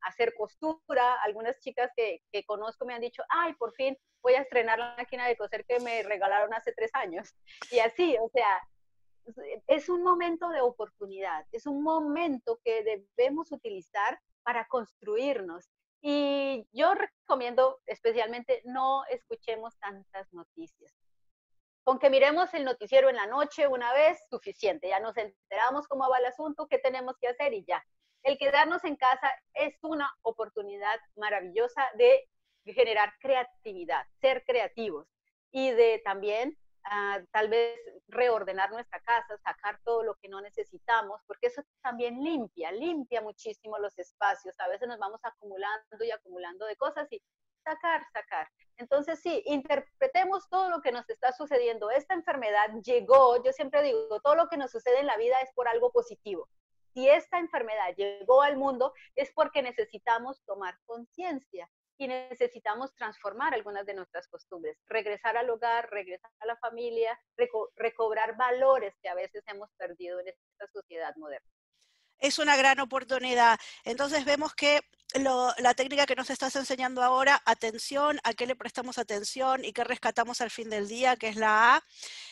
hacer 0.00 0.32
costura. 0.34 1.20
Algunas 1.22 1.60
chicas 1.60 1.90
que, 1.94 2.22
que, 2.32 2.42
conozco 2.46 2.86
me 2.86 2.94
han 2.94 3.02
dicho, 3.02 3.22
ay, 3.28 3.52
por 3.56 3.74
fin 3.74 3.94
voy 4.22 4.32
a 4.32 4.40
estrenar 4.40 4.78
la 4.78 4.94
máquina 4.96 5.26
de 5.26 5.36
coser 5.36 5.66
que 5.66 5.78
me 5.78 6.02
regalaron 6.04 6.54
hace 6.54 6.72
tres 6.72 6.90
años. 6.94 7.34
Y 7.70 7.80
así, 7.80 8.16
o 8.18 8.30
sea, 8.30 8.62
es 9.66 9.90
un 9.90 10.02
momento 10.02 10.48
de 10.48 10.62
oportunidad, 10.62 11.44
es 11.52 11.66
un 11.66 11.82
momento 11.82 12.60
que 12.64 13.04
debemos 13.18 13.52
utilizar 13.52 14.18
para 14.42 14.66
construirnos 14.68 15.68
y 16.06 16.68
yo 16.72 16.92
recomiendo 16.94 17.80
especialmente 17.86 18.60
no 18.66 19.06
escuchemos 19.06 19.74
tantas 19.78 20.30
noticias. 20.34 20.94
Con 21.82 21.98
que 21.98 22.10
miremos 22.10 22.52
el 22.52 22.66
noticiero 22.66 23.08
en 23.08 23.16
la 23.16 23.26
noche 23.26 23.66
una 23.66 23.90
vez, 23.94 24.18
suficiente. 24.28 24.90
Ya 24.90 25.00
nos 25.00 25.16
enteramos 25.16 25.88
cómo 25.88 26.06
va 26.10 26.18
el 26.18 26.26
asunto, 26.26 26.66
qué 26.68 26.78
tenemos 26.78 27.16
que 27.18 27.28
hacer 27.28 27.54
y 27.54 27.64
ya. 27.64 27.82
El 28.22 28.36
quedarnos 28.36 28.84
en 28.84 28.96
casa 28.96 29.32
es 29.54 29.78
una 29.80 30.14
oportunidad 30.20 31.00
maravillosa 31.16 31.88
de 31.94 32.28
generar 32.66 33.14
creatividad, 33.18 34.04
ser 34.20 34.44
creativos 34.44 35.08
y 35.52 35.70
de 35.70 36.02
también 36.04 36.58
tal 37.30 37.48
vez 37.48 37.78
reordenar 38.08 38.70
nuestra 38.70 39.00
casa, 39.00 39.38
sacar 39.38 39.80
todo 39.84 40.02
lo 40.02 40.14
que 40.16 40.28
no 40.28 40.40
necesitamos, 40.40 41.20
porque 41.26 41.46
eso 41.46 41.62
también 41.82 42.22
limpia, 42.22 42.70
limpia 42.72 43.22
muchísimo 43.22 43.78
los 43.78 43.98
espacios. 43.98 44.58
A 44.60 44.68
veces 44.68 44.88
nos 44.88 44.98
vamos 44.98 45.20
acumulando 45.22 46.04
y 46.04 46.10
acumulando 46.10 46.66
de 46.66 46.76
cosas 46.76 47.10
y 47.10 47.22
sacar, 47.64 48.04
sacar. 48.12 48.48
Entonces 48.76 49.20
sí, 49.20 49.42
interpretemos 49.46 50.48
todo 50.50 50.68
lo 50.68 50.82
que 50.82 50.92
nos 50.92 51.08
está 51.08 51.32
sucediendo. 51.32 51.90
Esta 51.90 52.14
enfermedad 52.14 52.68
llegó, 52.82 53.42
yo 53.42 53.52
siempre 53.52 53.82
digo, 53.82 54.20
todo 54.20 54.34
lo 54.34 54.48
que 54.48 54.56
nos 54.56 54.70
sucede 54.70 55.00
en 55.00 55.06
la 55.06 55.16
vida 55.16 55.40
es 55.40 55.52
por 55.54 55.68
algo 55.68 55.90
positivo. 55.90 56.48
Si 56.92 57.08
esta 57.08 57.38
enfermedad 57.38 57.94
llegó 57.96 58.42
al 58.42 58.56
mundo 58.56 58.92
es 59.16 59.32
porque 59.32 59.62
necesitamos 59.62 60.44
tomar 60.44 60.78
conciencia 60.84 61.68
y 61.96 62.08
necesitamos 62.08 62.94
transformar 62.94 63.54
algunas 63.54 63.86
de 63.86 63.94
nuestras 63.94 64.26
costumbres, 64.28 64.76
regresar 64.86 65.36
al 65.36 65.48
hogar, 65.50 65.88
regresar 65.90 66.30
a 66.40 66.46
la 66.46 66.56
familia, 66.56 67.18
recobrar 67.76 68.36
valores 68.36 68.94
que 69.02 69.08
a 69.08 69.14
veces 69.14 69.44
hemos 69.46 69.70
perdido 69.76 70.20
en 70.20 70.28
esta 70.28 70.66
sociedad 70.72 71.14
moderna. 71.16 71.48
Es 72.18 72.38
una 72.38 72.56
gran 72.56 72.80
oportunidad. 72.80 73.58
Entonces 73.84 74.24
vemos 74.24 74.54
que 74.54 74.80
la 75.22 75.74
técnica 75.74 76.06
que 76.06 76.16
nos 76.16 76.30
estás 76.30 76.56
enseñando 76.56 77.02
ahora, 77.02 77.40
atención, 77.44 78.18
a 78.24 78.34
qué 78.34 78.46
le 78.46 78.56
prestamos 78.56 78.98
atención 78.98 79.64
y 79.64 79.72
qué 79.72 79.84
rescatamos 79.84 80.40
al 80.40 80.50
fin 80.50 80.68
del 80.68 80.88
día, 80.88 81.16
que 81.16 81.28
es 81.28 81.36
la 81.36 81.76
A, 81.76 81.84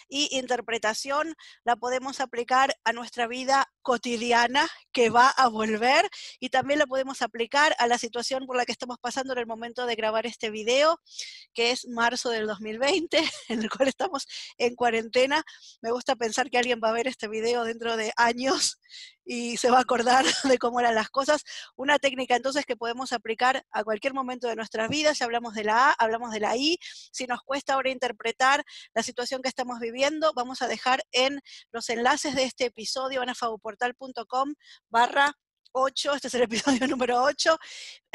y 0.09 0.37
interpretación, 0.37 1.35
la 1.65 1.77
podemos 1.77 2.21
aplicar 2.21 2.77
a 2.85 2.93
nuestra 2.93 3.27
vida 3.27 3.73
cotidiana 3.81 4.69
que 4.93 5.09
va 5.11 5.29
a 5.29 5.49
volver 5.49 6.09
y 6.39 6.51
también 6.51 6.79
la 6.79 6.87
podemos 6.87 7.23
aplicar 7.23 7.75
a 7.79 7.87
la 7.87 7.97
situación 7.99 8.47
por 8.47 8.57
la 8.57 8.67
que 8.67 8.73
estamos 8.73 8.99
pasando 9.01 9.33
en 9.33 9.39
el 9.39 9.47
momento 9.47 9.87
de 9.87 9.95
grabar 9.95 10.27
este 10.27 10.51
video, 10.51 11.01
que 11.55 11.71
es 11.71 11.87
marzo 11.89 12.29
del 12.31 12.47
2020, 12.47 13.19
en 13.49 13.63
el 13.63 13.71
cual 13.71 13.89
estamos 13.89 14.27
en 14.59 14.75
cuarentena. 14.75 15.43
Me 15.81 15.93
gusta 15.93 16.17
pensar 16.17 16.51
que 16.51 16.59
alguien 16.59 16.81
va 16.83 16.91
a 16.91 16.93
ver 16.93 17.07
este 17.07 17.29
video 17.29 17.65
dentro 17.65 17.97
de 17.97 18.13
años 18.17 18.79
y 19.25 19.57
se 19.57 19.71
va 19.71 19.79
a 19.79 19.83
acordar 19.83 20.25
de 20.45 20.59
cómo 20.59 20.81
eran 20.81 20.95
las 20.95 21.09
cosas. 21.09 21.43
Una 21.77 21.99
técnica 21.99 22.37
entonces 22.37 22.67
que 22.67 22.72
podemos 22.77 23.13
aplicar 23.13 23.65
a 23.71 23.85
cualquier 23.85 24.15
momento 24.15 24.49
de 24.49 24.57
nuestras 24.57 24.89
vidas. 24.89 25.19
Ya 25.19 25.25
hablamos 25.25 25.55
de 25.55 25.65
la 25.65 25.91
A, 25.91 25.93
hablamos 25.93 26.33
de 26.33 26.41
la 26.41 26.57
I. 26.57 26.79
Si 27.13 27.27
nos 27.27 27.43
cuesta 27.43 27.75
ahora 27.75 27.91
interpretar 27.91 28.65
la 28.95 29.03
situación 29.03 29.43
que 29.43 29.49
estamos 29.49 29.81
viviendo, 29.81 30.33
vamos 30.35 30.63
a 30.63 30.69
dejar 30.69 31.03
en 31.13 31.41
los 31.73 31.89
enlaces 31.91 32.35
de 32.35 32.45
este 32.45 32.67
episodio 32.67 33.23
en 33.23 33.35
fauportal.com 33.35 34.55
barra 34.89 35.33
8, 35.73 36.15
este 36.15 36.29
es 36.29 36.35
el 36.35 36.43
episodio 36.43 36.87
número 36.89 37.23
8, 37.23 37.59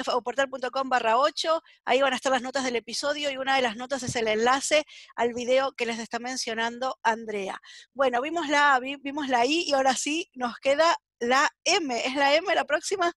fauportal.com 0.03 0.89
barra 0.89 1.17
8, 1.17 1.61
ahí 1.85 2.01
van 2.01 2.13
a 2.13 2.15
estar 2.15 2.31
las 2.31 2.41
notas 2.41 2.63
del 2.63 2.75
episodio 2.75 3.31
y 3.31 3.37
una 3.37 3.55
de 3.55 3.61
las 3.61 3.75
notas 3.75 4.03
es 4.03 4.15
el 4.15 4.27
enlace 4.27 4.85
al 5.15 5.33
video 5.33 5.73
que 5.73 5.85
les 5.85 5.99
está 5.99 6.19
mencionando 6.19 6.97
Andrea. 7.03 7.59
Bueno, 7.93 8.21
vimos 8.21 8.47
la 8.47 8.75
A, 8.75 8.79
vimos 8.79 9.27
la 9.27 9.45
I 9.45 9.65
y 9.67 9.73
ahora 9.73 9.95
sí 9.95 10.29
nos 10.33 10.57
queda 10.59 10.95
la 11.19 11.49
M. 11.63 12.05
¿Es 12.05 12.15
la 12.15 12.35
M 12.35 12.53
la 12.53 12.65
próxima? 12.65 13.11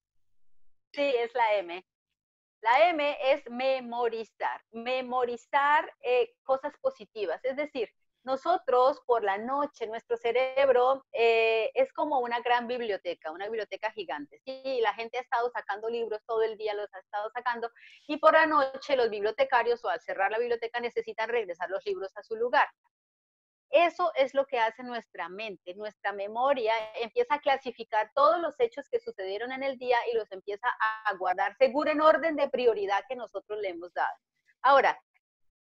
Sí, 0.92 1.02
es 1.02 1.34
la 1.34 1.54
M. 1.54 1.84
La 2.62 2.88
M 2.90 3.16
es 3.32 3.48
memorizar, 3.48 4.62
memorizar 4.70 5.90
eh, 6.02 6.34
cosas 6.42 6.74
positivas. 6.80 7.40
Es 7.44 7.56
decir, 7.56 7.88
nosotros 8.22 9.00
por 9.06 9.24
la 9.24 9.38
noche, 9.38 9.86
nuestro 9.86 10.16
cerebro 10.18 11.06
eh, 11.12 11.70
es 11.74 11.90
como 11.92 12.18
una 12.20 12.40
gran 12.40 12.66
biblioteca, 12.66 13.30
una 13.30 13.46
biblioteca 13.46 13.90
gigante. 13.92 14.40
Sí, 14.44 14.80
la 14.82 14.92
gente 14.92 15.16
ha 15.16 15.22
estado 15.22 15.50
sacando 15.50 15.88
libros 15.88 16.20
todo 16.26 16.42
el 16.42 16.58
día, 16.58 16.74
los 16.74 16.92
ha 16.92 16.98
estado 16.98 17.30
sacando, 17.30 17.70
y 18.06 18.18
por 18.18 18.34
la 18.34 18.44
noche 18.44 18.96
los 18.96 19.08
bibliotecarios 19.08 19.82
o 19.84 19.88
al 19.88 20.00
cerrar 20.00 20.30
la 20.30 20.38
biblioteca 20.38 20.80
necesitan 20.80 21.30
regresar 21.30 21.70
los 21.70 21.84
libros 21.86 22.14
a 22.16 22.22
su 22.22 22.36
lugar. 22.36 22.68
Eso 23.70 24.10
es 24.16 24.34
lo 24.34 24.46
que 24.46 24.58
hace 24.58 24.82
nuestra 24.82 25.28
mente, 25.28 25.74
nuestra 25.74 26.12
memoria 26.12 26.72
empieza 27.00 27.36
a 27.36 27.40
clasificar 27.40 28.10
todos 28.14 28.40
los 28.40 28.58
hechos 28.58 28.88
que 28.90 28.98
sucedieron 28.98 29.52
en 29.52 29.62
el 29.62 29.78
día 29.78 29.96
y 30.12 30.16
los 30.16 30.30
empieza 30.32 30.68
a 30.80 31.14
guardar 31.14 31.56
seguro 31.56 31.90
en 31.92 32.00
orden 32.00 32.34
de 32.34 32.48
prioridad 32.48 33.04
que 33.08 33.14
nosotros 33.14 33.60
le 33.60 33.68
hemos 33.68 33.92
dado. 33.94 34.16
Ahora, 34.62 35.00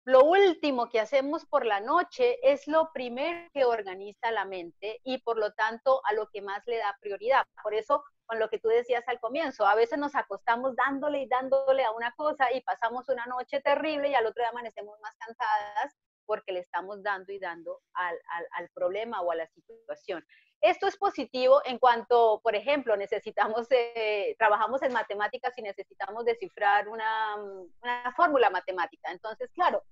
lo 0.04 0.24
último 0.26 0.90
que 0.90 1.00
hacemos 1.00 1.46
por 1.46 1.66
la 1.66 1.80
noche 1.80 2.38
es 2.44 2.68
lo 2.68 2.92
primero 2.92 3.50
que 3.54 3.64
organiza 3.64 4.30
la 4.30 4.46
mente 4.46 5.00
y 5.04 5.20
por 5.20 5.38
lo 5.38 5.54
tanto 5.54 6.02
a 6.06 6.14
lo 6.14 6.30
que 6.30 6.42
más 6.42 6.62
le 6.68 6.78
da 6.78 6.96
prioridad. 7.00 7.48
Por 7.64 7.74
eso, 7.74 8.04
con 8.26 8.40
lo 8.40 8.50
que 8.50 8.60
tú 8.60 8.68
decías 8.68 9.08
al 9.08 9.20
comienzo, 9.20 9.66
a 9.66 9.74
veces 9.74 9.98
nos 9.98 10.14
acostamos 10.16 10.76
dándole 10.76 11.22
y 11.22 11.28
dándole 11.28 11.86
a 11.86 11.92
una 11.92 12.12
cosa 12.12 12.52
y 12.52 12.62
pasamos 12.62 13.10
una 13.10 13.26
noche 13.26 13.62
terrible 13.62 14.10
y 14.10 14.16
al 14.16 14.26
otro 14.26 14.42
día 14.42 14.50
amanecemos 14.50 15.00
más 15.00 15.16
cansadas 15.16 15.96
porque 16.26 16.52
le 16.52 16.60
estamos 16.60 17.02
dando 17.04 17.32
y 17.32 17.40
dando 17.40 17.82
al, 17.94 18.18
al, 18.52 18.70
problema 18.70 19.22
o 19.22 19.32
a 19.32 19.36
la 19.36 19.48
situación. 19.48 20.26
Esto 20.62 20.88
es 20.88 20.98
positivo 20.98 21.62
en 21.66 21.78
cuanto, 21.78 22.40
por 22.44 22.56
ejemplo, 22.56 22.96
necesitamos, 22.98 23.68
eh, 23.72 24.36
trabajamos 24.40 24.82
en 24.82 24.94
matemáticas 24.94 25.54
y 25.58 25.62
necesitamos 25.62 26.26
descifrar 26.26 26.88
una, 26.88 27.36
una 27.36 28.14
fórmula 28.16 28.50
matemática. 28.50 29.12
Entonces, 29.12 29.52
claro, 29.54 29.84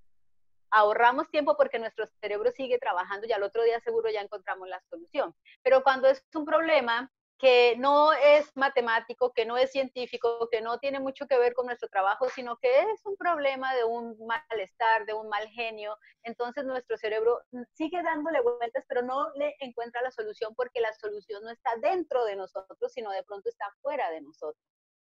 ahorramos 0.72 1.30
tiempo 1.30 1.56
porque 1.56 1.80
nuestro 1.80 2.08
cerebro 2.20 2.52
sigue 2.52 2.80
trabajando 2.80 3.28
y 3.28 3.32
al 3.32 3.44
otro 3.44 3.64
día 3.64 3.80
seguro 3.82 4.10
ya 4.10 4.22
encontramos 4.22 4.68
la 4.68 4.82
solución. 4.90 5.36
Pero 5.62 5.84
cuando 5.84 6.08
es 6.08 6.24
un 6.34 6.46
problema 6.46 7.12
que 7.40 7.76
no 7.78 8.14
es 8.14 8.56
matemático, 8.56 9.34
que 9.34 9.46
no 9.46 9.58
es 9.58 9.72
científico, 9.72 10.48
que 10.52 10.62
no 10.62 10.78
tiene 10.80 11.00
mucho 11.00 11.28
que 11.28 11.38
ver 11.38 11.54
con 11.54 11.66
nuestro 11.66 11.90
trabajo, 11.90 12.30
sino 12.30 12.58
que 12.58 12.82
es 12.82 13.06
un 13.06 13.18
problema 13.18 13.74
de 13.76 13.84
un 13.84 14.18
malestar, 14.26 15.06
de 15.06 15.14
un 15.14 15.28
mal 15.30 15.48
genio. 15.50 15.98
Entonces 16.24 16.66
nuestro 16.66 16.98
cerebro 16.98 17.42
sigue 17.74 18.02
dándole 18.02 18.42
vueltas, 18.42 18.86
pero 18.88 19.02
no 19.02 19.32
le 19.36 19.56
encuentra 19.60 20.02
la 20.02 20.12
solución 20.12 20.56
porque 20.56 20.80
la 20.80 20.94
solución 20.94 21.44
no 21.44 21.50
está 21.50 21.72
dentro 21.82 22.24
de 22.26 22.36
nosotros, 22.36 22.92
sino 22.94 23.12
de 23.12 23.24
pronto 23.24 23.50
está 23.50 23.66
fuera 23.82 24.10
de 24.12 24.22
nosotros. 24.22 24.64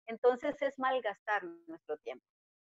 Entonces 0.06 0.60
es 0.62 0.78
malgastar 0.78 1.44
nuestro 1.66 1.98
tiempo. 1.98 2.24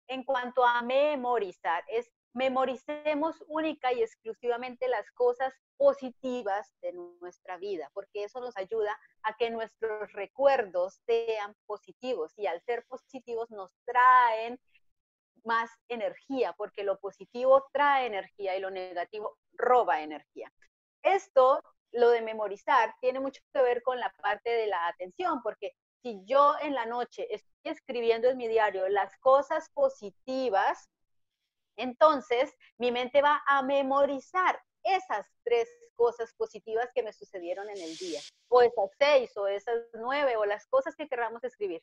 En 0.09 0.25
cuanto 0.25 0.65
a 0.65 0.83
memorizar, 0.83 1.85
es 1.89 2.11
memoricemos 2.33 3.43
única 3.49 3.93
y 3.93 4.03
exclusivamente 4.03 4.89
las 4.89 5.11
cosas 5.13 5.53
positivas 5.77 6.73
de 6.83 6.93
nuestra 7.21 7.57
vida, 7.57 7.91
porque 7.95 8.25
eso 8.25 8.41
nos 8.41 8.57
ayuda 8.57 8.97
a 9.23 9.37
que 9.37 9.51
nuestros 9.51 10.13
recuerdos 10.13 11.01
sean 11.07 11.57
positivos 11.67 12.33
y 12.37 12.47
al 12.47 12.61
ser 12.63 12.85
positivos 12.87 13.51
nos 13.51 13.73
traen 13.85 14.61
más 15.45 15.71
energía, 15.89 16.53
porque 16.53 16.85
lo 16.85 16.99
positivo 16.99 17.67
trae 17.73 18.07
energía 18.07 18.57
y 18.57 18.61
lo 18.61 18.71
negativo 18.71 19.39
roba 19.55 20.03
energía. 20.03 20.53
Esto, 21.03 21.63
lo 21.93 22.11
de 22.11 22.21
memorizar, 22.21 22.95
tiene 23.01 23.21
mucho 23.21 23.41
que 23.53 23.63
ver 23.63 23.83
con 23.83 23.99
la 23.99 24.13
parte 24.23 24.51
de 24.51 24.67
la 24.67 24.87
atención, 24.87 25.43
porque 25.43 25.75
si 26.03 26.21
yo 26.25 26.55
en 26.61 26.75
la 26.75 26.87
noche 26.87 27.27
estoy 27.35 27.73
escribiendo 27.73 28.29
en 28.29 28.37
mi 28.37 28.49
diario 28.49 28.89
las 28.89 29.17
cosas 29.19 29.71
positivas, 29.71 30.89
entonces, 31.81 32.53
mi 32.79 32.93
mente 32.93 33.23
va 33.23 33.43
a 33.47 33.63
memorizar 33.63 34.61
esas 34.83 35.27
tres 35.45 35.69
cosas 35.95 36.33
positivas 36.35 36.89
que 36.95 37.03
me 37.03 37.13
sucedieron 37.13 37.69
en 37.69 37.77
el 37.77 37.97
día, 37.97 38.21
o 38.49 38.63
esas 38.63 38.91
seis, 38.99 39.37
o 39.37 39.47
esas 39.47 39.83
nueve, 39.95 40.37
o 40.37 40.45
las 40.45 40.67
cosas 40.67 40.95
que 40.97 41.09
queramos 41.09 41.45
escribir. 41.45 41.83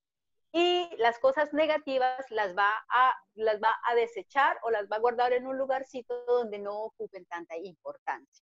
Y 0.53 0.89
las 0.97 1.19
cosas 1.19 1.53
negativas 1.53 2.25
las 2.29 2.55
va, 2.55 2.71
a, 2.89 3.13
las 3.35 3.61
va 3.61 3.75
a 3.83 3.95
desechar 3.95 4.57
o 4.63 4.71
las 4.71 4.87
va 4.89 4.95
a 4.95 4.99
guardar 4.99 5.33
en 5.33 5.45
un 5.45 5.57
lugarcito 5.57 6.25
donde 6.25 6.57
no 6.57 6.81
ocupen 6.83 7.25
tanta 7.25 7.55
importancia. 7.57 8.45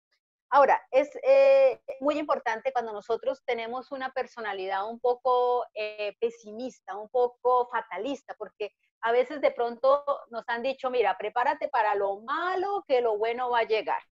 Ahora, 0.50 0.80
es 0.90 1.10
eh, 1.24 1.78
muy 2.00 2.18
importante 2.18 2.72
cuando 2.72 2.92
nosotros 2.92 3.42
tenemos 3.44 3.92
una 3.92 4.10
personalidad 4.12 4.88
un 4.88 4.98
poco 4.98 5.66
eh, 5.74 6.16
pesimista, 6.20 6.96
un 6.96 7.10
poco 7.10 7.68
fatalista, 7.68 8.34
porque 8.38 8.72
a 9.00 9.12
veces 9.12 9.40
de 9.40 9.50
pronto 9.50 10.04
nos 10.30 10.48
han 10.48 10.62
dicho, 10.62 10.90
mira, 10.90 11.16
prepárate 11.16 11.68
para 11.68 11.94
lo 11.94 12.20
malo, 12.20 12.84
que 12.86 13.00
lo 13.00 13.16
bueno 13.16 13.50
va 13.50 13.60
a 13.60 13.66
llegar. 13.66 14.02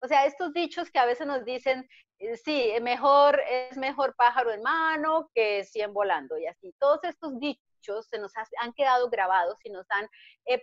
O 0.00 0.08
sea, 0.08 0.26
estos 0.26 0.52
dichos 0.52 0.90
que 0.90 0.98
a 0.98 1.06
veces 1.06 1.26
nos 1.26 1.44
dicen, 1.44 1.88
eh, 2.18 2.36
sí, 2.36 2.72
mejor, 2.82 3.40
es 3.48 3.76
mejor 3.76 4.14
pájaro 4.16 4.50
en 4.50 4.62
mano 4.62 5.30
que 5.34 5.64
cien 5.64 5.92
volando 5.92 6.36
y 6.38 6.46
así. 6.46 6.74
Todos 6.78 7.04
estos 7.04 7.38
dichos 7.38 8.08
se 8.08 8.18
nos 8.18 8.32
han 8.60 8.72
quedado 8.72 9.10
grabados 9.10 9.56
y 9.64 9.70
nos 9.70 9.86
han 9.90 10.08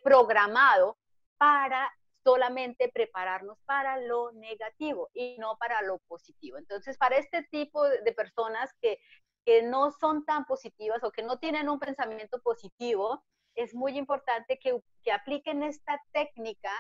programado 0.04 0.98
para 1.38 1.89
solamente 2.24 2.89
prepararnos 2.94 3.58
para 3.65 3.98
lo 3.98 4.32
negativo 4.34 5.10
y 5.13 5.38
no 5.38 5.58
para 5.58 5.82
lo 5.82 6.00
positivo. 6.00 6.58
Entonces, 6.58 6.98
para 6.98 7.18
este 7.18 7.44
tipo 7.50 7.84
de 7.84 8.12
personas 8.12 8.74
que, 8.82 9.00
que 9.46 9.63
no 9.63 9.92
son 9.92 10.26
tan 10.26 10.46
positivas 10.46 11.04
o 11.04 11.12
que 11.12 11.24
no 11.24 11.39
tienen 11.39 11.70
un 11.70 11.80
pensamiento 11.80 12.42
positivo, 12.42 13.24
es 13.60 13.74
muy 13.74 13.98
importante 13.98 14.58
que, 14.58 14.80
que 15.04 15.12
apliquen 15.12 15.63
esta 15.63 16.02
técnica 16.12 16.72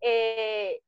eh, 0.00 0.80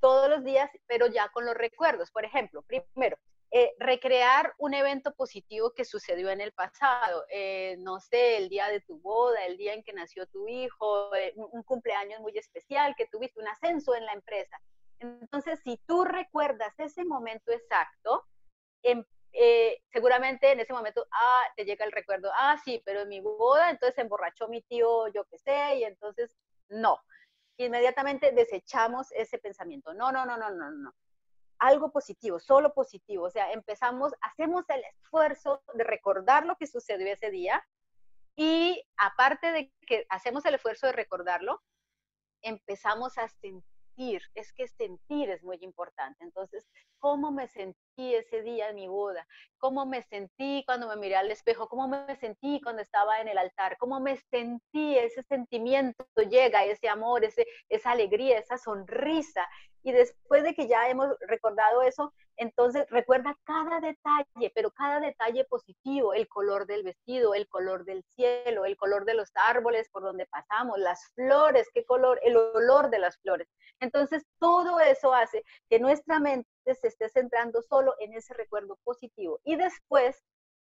todos 0.00 0.30
los 0.30 0.44
días, 0.44 0.70
pero 0.86 1.06
ya 1.06 1.28
con 1.30 1.44
los 1.44 1.54
recuerdos. 1.54 2.10
Por 2.10 2.24
ejemplo, 2.24 2.62
primero, 2.62 3.16
eh, 3.50 3.74
recrear 3.78 4.54
un 4.58 4.74
evento 4.74 5.14
positivo 5.14 5.72
que 5.72 5.86
sucedió 5.86 6.28
en 6.28 6.42
el 6.42 6.52
pasado, 6.52 7.24
eh, 7.30 7.76
no 7.78 7.98
sé, 7.98 8.36
el 8.36 8.50
día 8.50 8.68
de 8.68 8.82
tu 8.82 9.00
boda, 9.00 9.42
el 9.46 9.56
día 9.56 9.72
en 9.72 9.82
que 9.82 9.94
nació 9.94 10.26
tu 10.26 10.46
hijo, 10.48 11.14
eh, 11.14 11.32
un, 11.34 11.62
cumpleaños 11.62 12.20
muy 12.20 12.36
especial, 12.36 12.94
que 12.94 13.06
tuviste 13.06 13.40
un 13.40 13.48
ascenso 13.48 13.94
en 13.94 14.04
la 14.04 14.12
empresa. 14.12 14.60
Entonces, 14.98 15.60
si 15.64 15.78
tú 15.86 16.04
recuerdas 16.04 16.74
ese 16.78 17.06
momento 17.06 17.50
exacto, 17.50 18.26
em, 18.82 19.02
seguramente 19.92 20.52
en 20.52 20.60
ese 20.60 20.72
momento, 20.72 21.06
ah, 21.12 21.42
te 21.56 21.64
llega 21.64 21.84
el 21.84 21.92
recuerdo, 21.92 22.30
ah, 22.34 22.60
sí, 22.64 22.82
pero 22.84 23.02
en 23.02 23.08
mi 23.08 23.20
boda, 23.20 23.70
entonces 23.70 23.94
se 23.94 24.02
emborrachó 24.02 24.48
mi 24.48 24.62
tío, 24.62 25.08
yo 25.08 25.24
qué 25.24 25.38
sé, 25.38 25.76
y 25.76 25.84
entonces, 25.84 26.36
no. 26.68 26.98
Inmediatamente 27.56 28.32
desechamos 28.32 29.10
ese 29.12 29.38
pensamiento. 29.38 29.92
No, 29.92 30.12
no, 30.12 30.24
no, 30.24 30.36
no, 30.36 30.50
no, 30.50 30.70
no 30.70 30.94
algo 31.60 31.90
positivo, 31.90 32.38
solo 32.38 32.72
positivo. 32.72 33.24
O 33.24 33.30
sea, 33.30 33.52
empezamos, 33.52 34.12
hacemos 34.20 34.64
el 34.68 34.82
esfuerzo 34.84 35.62
de 35.74 35.84
recordar 35.84 36.46
lo 36.46 36.56
que 36.56 36.68
sucedió 36.68 37.12
ese 37.12 37.30
día 37.30 37.66
y 38.36 38.80
aparte 38.96 39.50
de 39.52 39.72
que 39.86 40.06
hacemos 40.08 40.44
el 40.44 40.54
esfuerzo 40.54 40.86
de 40.86 40.92
recordarlo, 40.92 41.60
empezamos 42.42 43.18
a 43.18 43.26
sentir 43.28 43.68
es 44.34 44.52
que 44.52 44.68
sentir 44.68 45.30
es 45.30 45.42
muy 45.42 45.58
importante. 45.60 46.22
Entonces, 46.22 46.66
¿cómo 46.98 47.30
me 47.30 47.48
sentí 47.48 48.14
ese 48.14 48.42
día 48.42 48.68
en 48.68 48.76
mi 48.76 48.88
boda? 48.88 49.26
¿Cómo 49.58 49.86
me 49.86 50.02
sentí 50.02 50.62
cuando 50.66 50.88
me 50.88 50.96
miré 50.96 51.16
al 51.16 51.30
espejo? 51.30 51.68
¿Cómo 51.68 51.88
me 51.88 52.16
sentí 52.16 52.60
cuando 52.62 52.82
estaba 52.82 53.20
en 53.20 53.28
el 53.28 53.38
altar? 53.38 53.76
¿Cómo 53.78 54.00
me 54.00 54.16
sentí? 54.30 54.96
Ese 54.96 55.22
sentimiento 55.24 56.04
llega, 56.30 56.64
ese 56.64 56.88
amor, 56.88 57.24
ese, 57.24 57.46
esa 57.68 57.92
alegría, 57.92 58.38
esa 58.38 58.58
sonrisa. 58.58 59.48
Y 59.82 59.92
después 59.92 60.42
de 60.42 60.54
que 60.54 60.68
ya 60.68 60.88
hemos 60.88 61.08
recordado 61.20 61.82
eso, 61.82 62.12
entonces 62.36 62.86
recuerda 62.90 63.36
cada 63.44 63.80
detalle, 63.80 64.52
pero 64.54 64.70
cada 64.70 65.00
detalle 65.00 65.44
positivo, 65.44 66.14
el 66.14 66.28
color 66.28 66.66
del 66.66 66.84
vestido, 66.84 67.34
el 67.34 67.48
color 67.48 67.84
del 67.84 68.04
cielo, 68.04 68.64
el 68.64 68.76
color 68.76 69.04
de 69.04 69.14
los 69.14 69.30
árboles 69.34 69.88
por 69.90 70.02
donde 70.02 70.26
pasamos, 70.26 70.78
las 70.78 71.10
flores, 71.14 71.68
qué 71.74 71.84
color, 71.84 72.20
el 72.22 72.36
olor 72.36 72.90
de 72.90 73.00
las 73.00 73.18
flores. 73.18 73.48
Entonces 73.80 74.24
todo 74.38 74.78
eso 74.80 75.12
hace 75.12 75.44
que 75.68 75.80
nuestra 75.80 76.20
mente 76.20 76.48
se 76.74 76.88
esté 76.88 77.08
centrando 77.08 77.62
solo 77.62 77.94
en 77.98 78.14
ese 78.14 78.34
recuerdo 78.34 78.78
positivo. 78.84 79.40
Y 79.44 79.56
después 79.56 80.22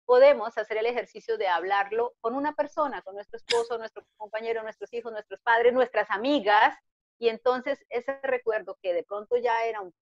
podemos 0.04 0.56
hacer 0.58 0.76
el 0.78 0.86
ejercicio 0.86 1.38
de 1.38 1.48
hablarlo 1.48 2.14
con 2.20 2.34
una 2.34 2.54
persona, 2.54 3.02
con 3.02 3.14
nuestro 3.14 3.36
esposo, 3.36 3.78
nuestro 3.78 4.04
compañero, 4.16 4.62
nuestros 4.62 4.92
hijos, 4.92 5.12
nuestros 5.12 5.40
padres, 5.40 5.72
nuestras 5.72 6.10
amigas, 6.10 6.76
y 7.18 7.28
entonces 7.28 7.84
ese 7.90 8.18
recuerdo 8.22 8.78
que 8.82 8.94
de 8.94 9.04
pronto 9.04 9.36
ya 9.36 9.64
era 9.66 9.80
un 9.82 9.94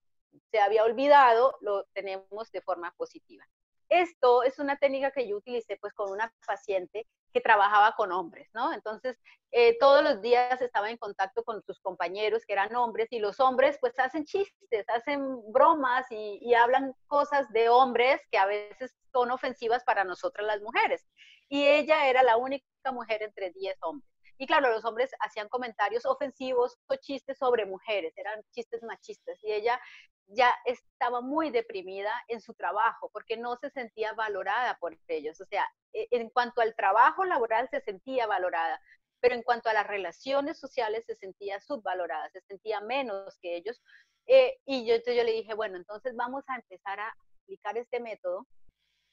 se 0.50 0.60
había 0.60 0.84
olvidado, 0.84 1.56
lo 1.60 1.84
tenemos 1.94 2.50
de 2.52 2.60
forma 2.62 2.92
positiva. 2.96 3.44
Esto 3.88 4.42
es 4.42 4.58
una 4.58 4.76
técnica 4.76 5.10
que 5.10 5.26
yo 5.26 5.36
utilicé 5.36 5.76
pues 5.78 5.92
con 5.94 6.10
una 6.10 6.32
paciente 6.46 7.06
que 7.32 7.40
trabajaba 7.40 7.94
con 7.96 8.12
hombres, 8.12 8.48
¿no? 8.54 8.72
Entonces, 8.72 9.18
eh, 9.50 9.76
todos 9.78 10.02
los 10.02 10.20
días 10.20 10.60
estaba 10.60 10.90
en 10.90 10.96
contacto 10.96 11.42
con 11.42 11.62
sus 11.62 11.80
compañeros 11.80 12.44
que 12.46 12.52
eran 12.52 12.74
hombres 12.76 13.08
y 13.10 13.18
los 13.18 13.40
hombres 13.40 13.78
pues 13.80 13.98
hacen 13.98 14.24
chistes, 14.24 14.84
hacen 14.88 15.40
bromas 15.52 16.06
y, 16.10 16.38
y 16.42 16.54
hablan 16.54 16.94
cosas 17.06 17.50
de 17.52 17.68
hombres 17.68 18.20
que 18.30 18.38
a 18.38 18.46
veces 18.46 18.94
son 19.12 19.30
ofensivas 19.30 19.84
para 19.84 20.04
nosotras 20.04 20.46
las 20.46 20.60
mujeres. 20.60 21.06
Y 21.48 21.66
ella 21.66 22.08
era 22.08 22.22
la 22.22 22.36
única 22.36 22.66
mujer 22.92 23.22
entre 23.22 23.50
10 23.50 23.76
hombres. 23.82 24.10
Y 24.40 24.46
claro, 24.46 24.70
los 24.70 24.84
hombres 24.84 25.10
hacían 25.20 25.48
comentarios 25.48 26.06
ofensivos 26.06 26.78
o 26.86 26.94
chistes 26.96 27.38
sobre 27.38 27.66
mujeres, 27.66 28.16
eran 28.16 28.40
chistes 28.52 28.82
machistas. 28.84 29.42
Y 29.42 29.52
ella 29.52 29.80
ya 30.28 30.54
estaba 30.64 31.20
muy 31.20 31.50
deprimida 31.50 32.12
en 32.28 32.40
su 32.40 32.54
trabajo 32.54 33.10
porque 33.12 33.36
no 33.36 33.56
se 33.56 33.70
sentía 33.70 34.12
valorada 34.12 34.76
por 34.78 34.96
ellos. 35.08 35.40
O 35.40 35.46
sea, 35.46 35.66
e, 35.92 36.08
en 36.10 36.30
cuanto 36.30 36.60
al 36.60 36.74
trabajo 36.74 37.24
laboral 37.24 37.68
se 37.70 37.80
sentía 37.80 38.26
valorada, 38.26 38.80
pero 39.20 39.34
en 39.34 39.42
cuanto 39.42 39.68
a 39.68 39.72
las 39.72 39.86
relaciones 39.86 40.58
sociales 40.58 41.04
se 41.06 41.16
sentía 41.16 41.60
subvalorada, 41.60 42.28
se 42.30 42.40
sentía 42.42 42.80
menos 42.80 43.38
que 43.40 43.56
ellos. 43.56 43.82
Eh, 44.26 44.58
y 44.66 44.86
yo, 44.86 44.94
entonces 44.94 45.16
yo 45.16 45.24
le 45.24 45.32
dije, 45.32 45.54
bueno, 45.54 45.76
entonces 45.76 46.14
vamos 46.14 46.44
a 46.48 46.56
empezar 46.56 47.00
a 47.00 47.14
aplicar 47.42 47.78
este 47.78 48.00
método 48.00 48.46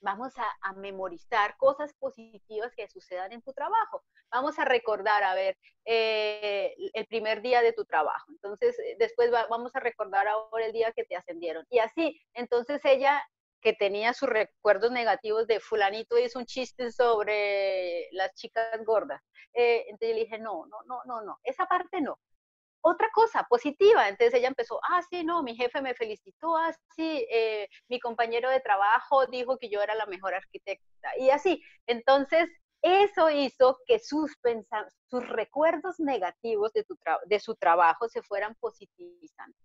vamos 0.01 0.33
a, 0.37 0.73
memorizar 0.73 1.55
cosas 1.57 1.93
positivas 1.93 2.73
que 2.75 2.87
sucedan 2.87 3.31
en 3.31 3.41
tu 3.41 3.53
trabajo. 3.53 4.03
Vamos 4.31 4.59
a 4.59 4.65
recordar, 4.65 5.23
a 5.23 5.33
ver, 5.33 5.57
eh, 5.85 6.75
el 6.93 7.05
primer 7.07 7.41
día 7.41 7.61
de 7.61 7.73
tu 7.73 7.85
trabajo. 7.85 8.25
Entonces, 8.29 8.77
eh, 8.79 8.95
después 8.99 9.31
vamos 9.49 9.75
a 9.75 9.79
recordar 9.79 10.27
ahora 10.27 10.65
el 10.65 10.73
día 10.73 10.91
que 10.91 11.05
te 11.05 11.15
ascendieron. 11.15 11.65
Y 11.69 11.79
así, 11.79 12.21
entonces 12.33 12.81
ella 12.83 13.23
que 13.61 13.73
tenía 13.73 14.13
sus 14.13 14.29
recuerdos 14.29 14.91
negativos 14.91 15.47
de 15.47 15.59
fulanito 15.59 16.19
hizo 16.19 16.37
un 16.37 16.45
chiste 16.45 16.91
sobre 16.91 18.07
las 18.11 18.33
chicas 18.35 18.83
gordas. 18.85 19.21
Eh, 19.53 19.85
entonces 19.87 20.15
le 20.15 20.21
dije, 20.21 20.37
no, 20.37 20.65
no, 20.67 20.77
no, 20.85 21.01
no, 21.05 21.21
no, 21.21 21.39
esa 21.43 21.65
parte 21.65 22.01
no 22.01 22.19
otra 22.85 23.09
cosa 23.11 23.43
positiva. 23.49 24.07
Entonces 24.07 24.33
ella 24.35 24.47
empezó, 24.47 24.79
ah, 24.89 25.01
sí, 25.09 25.23
no, 25.23 25.41
mi 25.41 25.55
jefe 25.55 25.81
me 25.81 25.95
felicitó, 25.95 26.55
ah, 26.55 26.71
sí, 26.95 27.25
eh, 27.31 27.67
mi 27.89 27.99
compañero 27.99 28.49
de 28.49 28.59
trabajo 28.59 29.25
dijo 29.27 29.57
que 29.57 29.69
yo 29.69 29.81
era 29.81 29.95
la 29.95 30.05
mejor 30.05 30.35
arquitecta 30.35 31.17
y 31.17 31.31
así. 31.31 31.61
Entonces, 31.87 32.49
eso 32.81 33.31
hizo 33.31 33.79
que 33.87 33.97
sus, 33.97 34.31
recuerdos 35.09 35.99
negativos 35.99 36.71
de 36.73 37.39
su 37.39 37.55
trabajo 37.55 38.07
se 38.07 38.21
fueran 38.21 38.53
positivizando. 38.59 39.57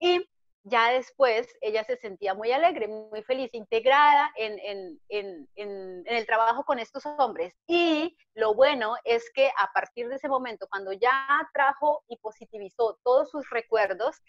Y 0.00 0.28
ya 0.68 0.90
después 0.90 1.46
ella 1.60 1.84
se 1.84 1.96
sentía 1.96 2.34
muy 2.34 2.50
alegre, 2.50 2.88
muy 2.88 3.22
feliz, 3.22 3.50
integrada 3.54 4.32
en, 4.36 4.98
el 5.08 6.26
trabajo 6.26 6.64
con 6.64 6.80
estos 6.80 7.06
hombres. 7.06 7.54
Y 7.68 8.16
lo 8.36 8.54
bueno 8.54 8.96
es 9.04 9.30
que 9.34 9.48
a 9.48 9.72
partir 9.72 10.08
de 10.08 10.16
ese 10.16 10.28
momento, 10.28 10.68
cuando 10.68 10.92
ya 10.92 11.26
trajo 11.54 12.04
y 12.06 12.18
positivizó 12.18 12.98
todos 13.02 13.30
sus 13.30 13.48
recuerdos, 13.48 14.22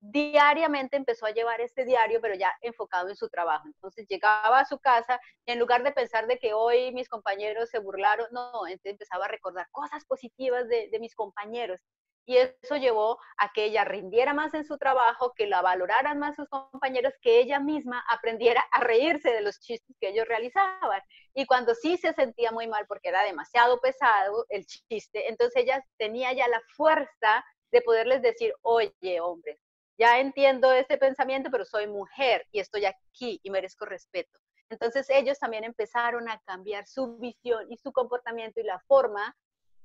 diariamente 0.00 0.98
empezó 0.98 1.24
a 1.24 1.30
llevar 1.30 1.60
este 1.62 1.86
diario, 1.86 2.20
pero 2.20 2.34
ya 2.34 2.52
enfocado 2.60 3.08
en 3.08 3.16
su 3.16 3.28
trabajo. 3.30 3.66
Entonces 3.66 4.06
llegaba 4.06 4.58
a 4.60 4.64
su 4.66 4.78
casa 4.78 5.18
y 5.46 5.52
en 5.52 5.58
lugar 5.58 5.82
de 5.82 5.92
pensar 5.92 6.26
de 6.26 6.38
que 6.38 6.52
hoy 6.52 6.92
mis 6.92 7.08
compañeros 7.08 7.70
se 7.70 7.78
burlaron, 7.78 8.26
no, 8.32 8.66
empezaba 8.66 9.24
a 9.24 9.28
recordar 9.28 9.66
cosas 9.70 10.04
positivas 10.04 10.68
de, 10.68 10.88
de 10.90 11.00
mis 11.00 11.14
compañeros 11.14 11.80
y 12.24 12.36
eso 12.36 12.76
llevó 12.76 13.18
a 13.36 13.52
que 13.52 13.64
ella 13.64 13.84
rindiera 13.84 14.32
más 14.32 14.54
en 14.54 14.64
su 14.64 14.78
trabajo, 14.78 15.32
que 15.34 15.46
la 15.46 15.60
valoraran 15.60 16.18
más 16.18 16.36
sus 16.36 16.48
compañeros, 16.48 17.12
que 17.20 17.40
ella 17.40 17.58
misma 17.58 18.04
aprendiera 18.08 18.64
a 18.72 18.80
reírse 18.80 19.32
de 19.32 19.40
los 19.40 19.58
chistes 19.58 19.96
que 20.00 20.08
ellos 20.08 20.28
realizaban. 20.28 21.02
Y 21.34 21.46
cuando 21.46 21.74
sí 21.74 21.96
se 21.96 22.12
sentía 22.12 22.52
muy 22.52 22.68
mal 22.68 22.86
porque 22.86 23.08
era 23.08 23.24
demasiado 23.24 23.80
pesado 23.80 24.46
el 24.50 24.66
chiste, 24.66 25.28
entonces 25.28 25.62
ella 25.62 25.84
tenía 25.98 26.32
ya 26.32 26.46
la 26.48 26.60
fuerza 26.76 27.44
de 27.72 27.82
poderles 27.82 28.22
decir, 28.22 28.54
oye, 28.62 29.20
hombre, 29.20 29.58
ya 29.98 30.20
entiendo 30.20 30.72
ese 30.72 30.98
pensamiento, 30.98 31.50
pero 31.50 31.64
soy 31.64 31.86
mujer 31.86 32.46
y 32.52 32.60
estoy 32.60 32.84
aquí 32.84 33.40
y 33.42 33.50
merezco 33.50 33.84
respeto. 33.84 34.38
Entonces 34.70 35.10
ellos 35.10 35.38
también 35.38 35.64
empezaron 35.64 36.28
a 36.28 36.40
cambiar 36.46 36.86
su 36.86 37.18
visión 37.18 37.70
y 37.70 37.76
su 37.76 37.92
comportamiento 37.92 38.60
y 38.60 38.64
la 38.64 38.80
forma 38.86 39.36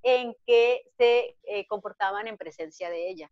en 0.04 0.36
que 0.46 0.82
se 0.98 1.38
eh, 1.44 1.68
comportaban 1.68 2.28
en 2.28 2.38
presencia 2.38 2.90
de 2.90 3.10
ella. 3.10 3.32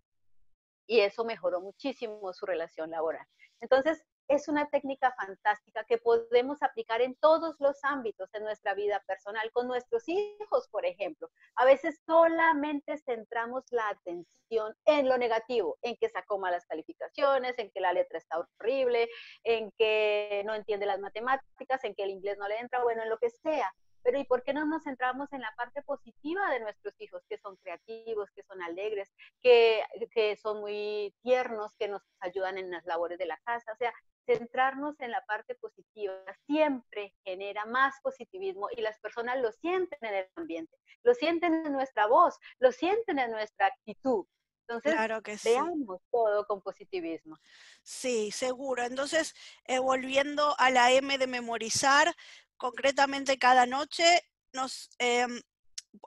Y 0.87 0.99
eso 0.99 1.25
mejoró 1.25 1.61
muchísimo 1.61 2.31
su 2.33 2.45
relación 2.45 2.91
laboral. 2.91 3.25
Entonces, 3.59 4.05
es 4.27 4.47
una 4.47 4.67
técnica 4.69 5.13
fantástica 5.15 5.83
que 5.83 5.97
podemos 5.97 6.61
aplicar 6.61 7.01
en 7.01 7.15
todos 7.15 7.55
los 7.59 7.77
ámbitos 7.83 8.31
de 8.31 8.39
nuestra 8.39 8.73
vida 8.73 9.03
personal, 9.07 9.51
con 9.51 9.67
nuestros 9.67 10.07
hijos, 10.07 10.67
por 10.71 10.85
ejemplo. 10.85 11.29
A 11.55 11.65
veces 11.65 12.01
solamente 12.05 12.97
centramos 12.97 13.63
la 13.69 13.89
atención 13.89 14.75
en 14.85 15.07
lo 15.07 15.17
negativo, 15.17 15.77
en 15.81 15.95
que 15.97 16.09
sacó 16.09 16.39
malas 16.39 16.65
calificaciones, 16.65 17.57
en 17.59 17.69
que 17.71 17.81
la 17.81 17.93
letra 17.93 18.17
está 18.17 18.39
horrible, 18.39 19.09
en 19.43 19.71
que 19.77 20.43
no 20.45 20.55
entiende 20.55 20.85
las 20.85 20.99
matemáticas, 20.99 21.83
en 21.83 21.93
que 21.93 22.03
el 22.03 22.11
inglés 22.11 22.37
no 22.37 22.47
le 22.47 22.59
entra, 22.59 22.83
bueno, 22.83 23.03
en 23.03 23.09
lo 23.09 23.17
que 23.17 23.29
sea. 23.29 23.71
Pero 24.05 24.19
¿y 24.19 24.23
por 24.23 24.43
qué 24.43 24.53
no 24.53 24.65
nos 24.65 24.83
centramos 24.83 25.33
en 25.33 25.41
la 25.41 25.51
parte 25.57 25.81
positiva 25.81 26.51
de 26.51 26.59
nuestros 26.59 26.93
hijos, 27.01 27.23
que 27.27 27.39
son 27.39 27.55
creativos, 27.55 28.29
que 28.35 28.43
son 28.43 28.61
alegres, 28.61 29.11
que, 29.41 29.81
que 30.11 30.35
son 30.35 30.59
muy 30.59 31.15
tiernos, 31.23 31.73
que 31.79 31.87
nos 31.87 32.03
ayudan 32.19 32.59
en 32.59 32.69
las 32.69 32.85
labores 32.85 33.17
de 33.17 33.25
la 33.25 33.37
casa? 33.37 33.71
O 33.73 33.75
sea, 33.77 33.91
centrarnos 34.27 34.99
en 34.99 35.09
la 35.09 35.25
parte 35.25 35.55
positiva 35.55 36.13
siempre 36.45 37.15
genera 37.23 37.65
más 37.65 37.95
positivismo 38.03 38.67
y 38.77 38.81
las 38.81 38.99
personas 38.99 39.39
lo 39.41 39.51
sienten 39.51 39.97
en 40.01 40.13
el 40.13 40.29
ambiente, 40.35 40.77
lo 41.01 41.15
sienten 41.15 41.65
en 41.65 41.73
nuestra 41.73 42.05
voz, 42.05 42.37
lo 42.59 42.71
sienten 42.71 43.17
en 43.17 43.31
nuestra 43.31 43.65
actitud. 43.65 44.27
Entonces, 44.67 44.93
claro 44.93 45.21
que 45.21 45.37
veamos 45.43 46.01
todo 46.11 46.45
con 46.47 46.59
positivismo. 46.61 47.37
Sí, 47.83 48.31
seguro. 48.31 48.83
Entonces, 48.83 49.35
eh, 49.65 49.77
volviendo 49.77 50.55
a 50.57 50.71
la 50.71 50.91
M 50.91 51.17
de 51.19 51.27
memorizar, 51.27 52.15
concretamente 52.57 53.37
cada 53.37 53.65
noche 53.65 54.21
nos 54.53 54.89
em, 54.99 55.41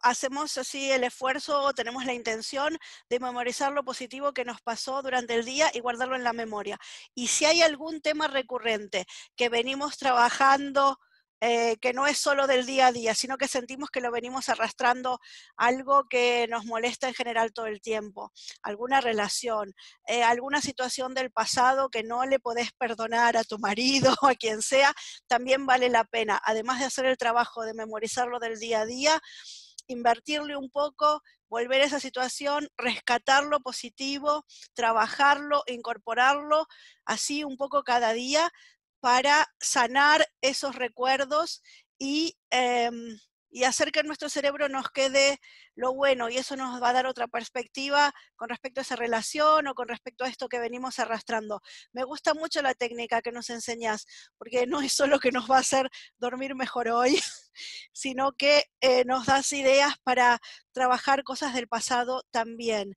hacemos 0.03 0.57
así 0.59 0.91
el 0.91 1.05
esfuerzo, 1.05 1.73
tenemos 1.73 2.05
la 2.05 2.15
intención 2.15 2.79
de 3.09 3.21
memorizar 3.21 3.73
lo 3.73 3.85
positivo 3.85 4.33
que 4.33 4.45
nos 4.45 4.61
pasó 4.61 5.03
durante 5.03 5.35
el 5.35 5.45
día 5.45 5.71
y 5.73 5.81
guardarlo 5.81 6.17
en 6.17 6.25
la 6.25 6.33
memoria. 6.33 6.79
Y 7.15 7.29
si 7.29 7.45
hay 7.45 7.63
algún 7.63 8.01
tema 8.01 8.29
recurrente 8.29 9.07
que 9.37 9.49
venimos 9.49 9.99
trabajando, 9.99 10.99
eh, 11.41 11.77
que 11.81 11.93
no 11.93 12.07
es 12.07 12.19
solo 12.19 12.47
del 12.47 12.67
día 12.67 12.89
a 12.89 12.93
día, 12.93 13.15
sino 13.15 13.39
que 13.39 13.47
sentimos 13.47 13.91
que 13.91 14.01
lo 14.01 14.11
venimos 14.11 14.49
arrastrando 14.49 15.21
algo 15.57 16.05
que 16.09 16.47
nos 16.49 16.65
molesta 16.65 17.07
en 17.07 17.15
general 17.15 17.53
todo 17.53 17.67
el 17.67 17.81
tiempo, 17.81 18.33
alguna 18.63 19.01
relación, 19.01 19.73
eh, 20.07 20.25
alguna 20.25 20.61
situación 20.61 21.15
del 21.15 21.31
pasado 21.31 21.91
que 21.91 22.03
no 22.03 22.25
le 22.27 22.41
podés 22.41 22.73
perdonar 22.73 23.37
a 23.37 23.45
tu 23.45 23.59
marido 23.59 24.15
o 24.23 24.27
a 24.29 24.35
quien 24.35 24.63
sea, 24.63 24.93
también 25.29 25.65
vale 25.67 25.89
la 25.89 26.05
pena, 26.05 26.41
además 26.45 26.81
de 26.81 26.87
hacer 26.87 27.05
el 27.05 27.17
trabajo 27.17 27.63
de 27.63 27.75
memorizarlo 27.75 28.41
del 28.41 28.59
día 28.59 28.81
a 28.81 28.87
día, 28.87 29.21
invertirle 29.87 30.57
un 30.57 30.71
poco, 30.71 31.23
volver 31.49 31.83
a 31.83 31.87
esa 31.87 32.01
situación, 32.01 32.69
rescatar 32.77 33.45
lo 33.45 33.61
positivo, 33.61 34.45
trabajarlo, 34.75 35.63
incorporarlo, 35.67 36.67
así 37.05 37.45
un 37.45 37.57
poco 37.57 37.83
cada 37.85 38.13
día 38.13 38.51
para 39.01 39.47
sanar 39.61 40.27
esos 40.41 40.75
recuerdos 40.75 41.63
y, 41.99 42.37
em, 42.51 43.19
y, 43.51 43.65
hacer 43.65 43.93
que 43.93 44.03
nuestro 44.03 44.29
cerebro 44.29 44.69
nos 44.69 44.91
quede 44.91 45.39
lo 45.75 45.95
bueno 45.95 46.29
y 46.29 46.37
eso 46.39 46.57
nos 46.57 46.83
va 46.83 46.91
a 46.91 46.93
dar 46.93 47.07
otra 47.07 47.29
perspectiva 47.29 48.13
con 48.37 48.49
respecto 48.49 48.81
a 48.81 48.83
esa 48.83 48.97
relación 48.97 49.67
o 49.69 49.75
con 49.75 49.89
respecto 49.89 50.25
a 50.25 50.29
esto 50.29 50.49
que 50.49 50.59
venimos 50.59 50.99
arrastrando. 50.99 51.61
Me 51.93 52.05
gusta 52.05 52.35
mucho 52.35 52.63
la 52.63 52.75
técnica 52.75 53.23
que 53.23 53.33
nos 53.33 53.51
enseñas 53.51 54.07
porque 54.39 54.67
no 54.67 54.81
es 54.81 54.93
solo 54.93 55.19
que 55.21 55.33
nos 55.33 55.51
va 55.51 55.57
a 55.57 55.61
hacer 55.61 55.89
dormir 56.19 56.55
mejor 56.55 56.89
hoy, 56.89 57.19
sino 57.93 58.33
que 58.33 58.65
eh, 58.81 59.05
nos 59.05 59.27
das 59.27 59.53
ideas 59.53 59.95
para 60.05 60.39
trabajar 60.73 61.25
cosas 61.25 61.55
del 61.55 61.69
pasado 61.69 62.23
también. 62.31 62.95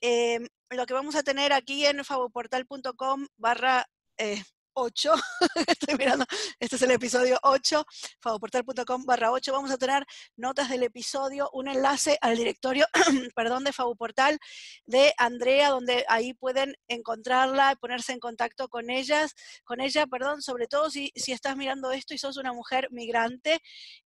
Em, 0.00 0.48
lo 0.70 0.86
que 0.86 0.94
vamos 0.94 1.14
a 1.16 1.22
tener 1.22 1.52
aquí 1.52 1.86
en 1.86 2.04
favoportal.com 2.04 3.26
barra 3.36 3.86
eh, 4.18 4.42
8, 4.74 5.12
estoy 5.68 5.96
mirando, 5.96 6.24
este 6.58 6.76
es 6.76 6.82
el 6.82 6.90
episodio 6.90 7.38
8, 7.42 7.84
favoportal.com 8.20 9.04
barra 9.04 9.32
8, 9.32 9.52
vamos 9.52 9.70
a 9.70 9.78
tener 9.78 10.04
notas 10.36 10.68
del 10.68 10.82
episodio, 10.82 11.50
un 11.52 11.68
enlace 11.68 12.18
al 12.20 12.36
directorio, 12.36 12.86
perdón, 13.34 13.64
de 13.64 13.72
Favoportal 13.72 14.38
de 14.86 15.12
Andrea, 15.18 15.70
donde 15.70 16.04
ahí 16.08 16.34
pueden 16.34 16.74
encontrarla, 16.88 17.76
ponerse 17.76 18.12
en 18.12 18.20
contacto 18.20 18.68
con 18.68 18.90
ellas, 18.90 19.34
con 19.64 19.80
ella, 19.80 20.06
perdón, 20.06 20.42
sobre 20.42 20.66
todo 20.66 20.90
si, 20.90 21.12
si 21.14 21.32
estás 21.32 21.56
mirando 21.56 21.92
esto 21.92 22.14
y 22.14 22.18
sos 22.18 22.36
una 22.36 22.52
mujer 22.52 22.88
migrante 22.90 23.60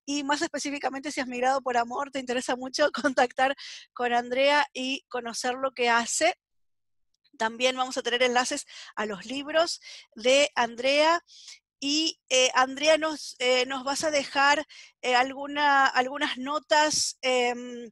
y 0.05 0.25
más 0.25 0.43
específicamente 0.43 1.13
si 1.13 1.21
has 1.21 1.29
migrado 1.29 1.61
por 1.63 1.77
amor, 1.77 2.11
te 2.11 2.21
interesa 2.21 2.57
mucho 2.57 2.91
contactar 3.03 3.55
con 3.93 4.13
Andrea 4.13 4.67
y 4.73 5.03
conocer 5.09 5.55
lo 5.55 5.73
que 5.73 5.89
hace 5.89 6.35
también 7.37 7.77
vamos 7.77 7.97
a 7.97 8.03
tener 8.03 8.23
enlaces 8.23 8.67
a 8.95 9.07
los 9.07 9.27
libros 9.27 9.81
de 10.15 10.51
Andrea. 10.55 11.23
Y 11.79 12.19
eh, 12.31 12.51
Andrea, 12.55 12.97
nos, 12.99 13.37
eh, 13.39 13.67
nos 13.67 13.85
vas 13.85 14.05
a 14.05 14.11
dejar 14.11 14.65
eh, 15.03 15.15
alguna, 15.15 15.87
algunas 15.87 16.39
notas 16.39 17.19
em, 17.21 17.91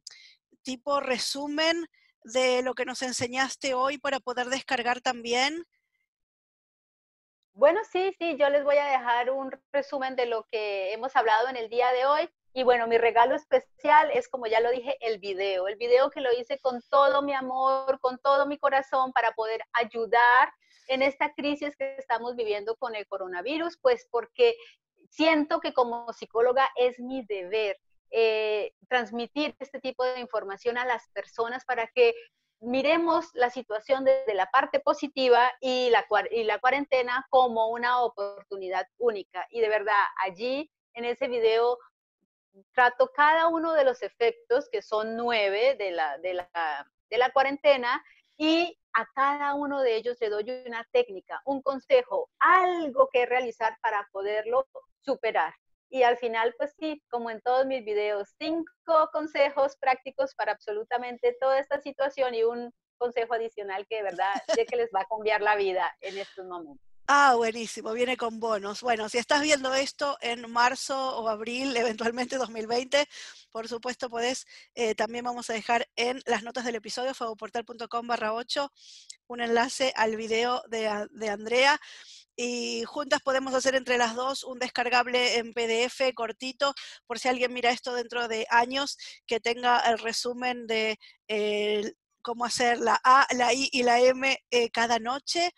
tipo 0.63 0.99
resumen 0.99 1.85
de 2.23 2.63
lo 2.63 2.73
que 2.73 2.85
nos 2.85 3.03
enseñaste 3.03 3.75
hoy 3.75 3.97
para 3.99 4.19
poder 4.19 4.47
descargar 4.47 5.01
también. 5.01 5.63
Bueno, 7.53 7.79
sí, 7.89 8.13
sí, 8.19 8.35
yo 8.37 8.49
les 8.49 8.63
voy 8.65 8.75
a 8.77 8.85
dejar 8.87 9.29
un 9.29 9.49
resumen 9.71 10.15
de 10.15 10.25
lo 10.25 10.45
que 10.51 10.91
hemos 10.91 11.15
hablado 11.15 11.47
en 11.47 11.55
el 11.55 11.69
día 11.69 11.89
de 11.91 12.05
hoy. 12.05 12.29
Y 12.57 12.63
bueno, 12.63 12.87
mi 12.87 12.97
regalo 12.97 13.35
especial 13.35 14.09
es, 14.13 14.29
como 14.29 14.47
ya 14.47 14.61
lo 14.61 14.71
dije, 14.71 14.95
el 15.01 15.19
video. 15.19 15.67
El 15.67 15.75
video 15.75 16.09
que 16.09 16.21
lo 16.21 16.31
hice 16.31 16.57
con 16.59 16.81
todo 16.89 17.21
mi 17.21 17.33
amor, 17.33 17.99
con 17.99 18.17
todo 18.19 18.45
mi 18.45 18.57
corazón 18.57 19.11
para 19.11 19.33
poder 19.33 19.61
ayudar 19.73 20.53
en 20.87 21.01
esta 21.01 21.33
crisis 21.33 21.75
que 21.75 21.97
estamos 21.97 22.37
viviendo 22.37 22.77
con 22.77 22.95
el 22.95 23.05
coronavirus, 23.07 23.77
pues 23.81 24.07
porque 24.09 24.55
siento 25.09 25.59
que 25.59 25.73
como 25.73 26.13
psicóloga 26.13 26.69
es 26.77 26.97
mi 26.97 27.25
deber 27.25 27.77
eh, 28.11 28.71
transmitir 28.87 29.53
este 29.59 29.81
tipo 29.81 30.05
de 30.05 30.21
información 30.21 30.77
a 30.77 30.85
las 30.85 31.09
personas 31.09 31.65
para 31.65 31.87
que 31.87 32.15
miremos 32.61 33.31
la 33.33 33.49
situación 33.49 34.05
desde 34.05 34.33
la 34.33 34.45
parte 34.45 34.79
positiva 34.79 35.51
y 35.59 35.89
la, 35.89 36.05
y 36.31 36.45
la 36.45 36.59
cuarentena 36.59 37.27
como 37.29 37.67
una 37.67 38.01
oportunidad 38.01 38.87
única. 38.97 39.45
Y 39.49 39.59
de 39.59 39.67
verdad, 39.67 40.05
allí 40.23 40.71
en 40.93 41.03
ese 41.03 41.27
video 41.27 41.77
trato 42.73 43.11
cada 43.15 43.47
uno 43.47 43.73
de 43.73 43.83
los 43.83 44.01
efectos, 44.01 44.69
que 44.71 44.81
son 44.81 45.15
nueve 45.15 45.75
de 45.77 45.91
la, 45.91 46.17
de 46.19 46.33
la, 46.35 46.91
de 47.09 47.17
la 47.17 47.31
cuarentena, 47.31 48.03
y 48.37 48.77
a 48.93 49.05
cada 49.13 49.53
uno 49.55 49.81
de 49.81 49.95
ellos 49.95 50.17
le 50.19 50.29
doy 50.29 50.49
una 50.65 50.87
técnica, 50.91 51.41
un 51.45 51.61
consejo, 51.61 52.29
algo 52.39 53.09
que 53.11 53.25
realizar 53.25 53.77
para 53.81 54.07
poderlo 54.11 54.67
superar. 55.01 55.53
Y 55.89 56.03
al 56.03 56.17
final, 56.17 56.53
pues 56.57 56.73
sí, 56.79 57.01
como 57.09 57.29
en 57.29 57.41
todos 57.41 57.65
mis 57.65 57.85
videos, 57.85 58.33
cinco 58.37 59.09
consejos 59.13 59.77
prácticos 59.77 60.33
para 60.35 60.53
absolutamente 60.53 61.37
toda 61.39 61.59
esta 61.59 61.79
situación 61.79 62.35
y 62.35 62.43
un 62.43 62.73
consejo 62.97 63.33
adicional 63.33 63.85
que 63.87 63.97
de 63.97 64.03
verdad 64.03 64.33
sé 64.47 64.65
que 64.65 64.77
les 64.77 64.89
va 64.93 65.01
a 65.01 65.05
cambiar 65.05 65.41
la 65.41 65.55
vida 65.55 65.95
en 66.01 66.17
estos 66.17 66.45
momentos. 66.45 66.84
Ah, 67.07 67.35
buenísimo, 67.35 67.93
viene 67.93 68.17
con 68.17 68.39
bonos. 68.39 68.81
Bueno, 68.81 69.09
si 69.09 69.19
estás 69.19 69.43
viendo 69.43 69.71
esto 69.75 70.17
en 70.21 70.49
marzo 70.51 71.19
o 71.19 71.29
abril, 71.29 71.77
eventualmente 71.77 72.37
2020, 72.37 73.07
por 73.51 73.67
supuesto 73.67 74.09
podés, 74.09 74.47
eh, 74.73 74.95
también 74.95 75.23
vamos 75.23 75.47
a 75.51 75.53
dejar 75.53 75.87
en 75.95 76.19
las 76.25 76.41
notas 76.41 76.65
del 76.65 76.75
episodio, 76.75 77.13
fagoportal.com 77.13 78.07
barra 78.07 78.33
8, 78.33 78.71
un 79.27 79.41
enlace 79.41 79.93
al 79.95 80.15
video 80.15 80.63
de, 80.67 80.87
Andrea 81.29 81.79
y 82.35 82.83
juntas 82.85 83.21
podemos 83.21 83.53
hacer 83.53 83.75
entre 83.75 83.99
las 83.99 84.15
dos 84.15 84.43
un 84.43 84.57
descargable 84.57 85.37
en 85.37 85.53
PDF 85.53 86.11
cortito, 86.15 86.73
por 87.05 87.19
si 87.19 87.27
alguien 87.27 87.53
mira 87.53 87.69
esto 87.69 87.93
dentro 87.93 88.27
de 88.27 88.47
años, 88.49 88.97
que 89.27 89.39
tenga 89.39 89.79
el 89.81 89.99
resumen 89.99 90.65
de 90.65 90.97
eh, 91.27 91.93
cómo 92.25 92.43
hacer 92.43 92.79
la 92.79 92.99
A, 93.03 93.27
la 93.35 93.53
I 93.53 93.69
y 93.71 93.83
la 93.83 93.99
M 93.99 94.35
eh, 94.49 94.69
cada 94.71 94.97
noche. 94.97 95.51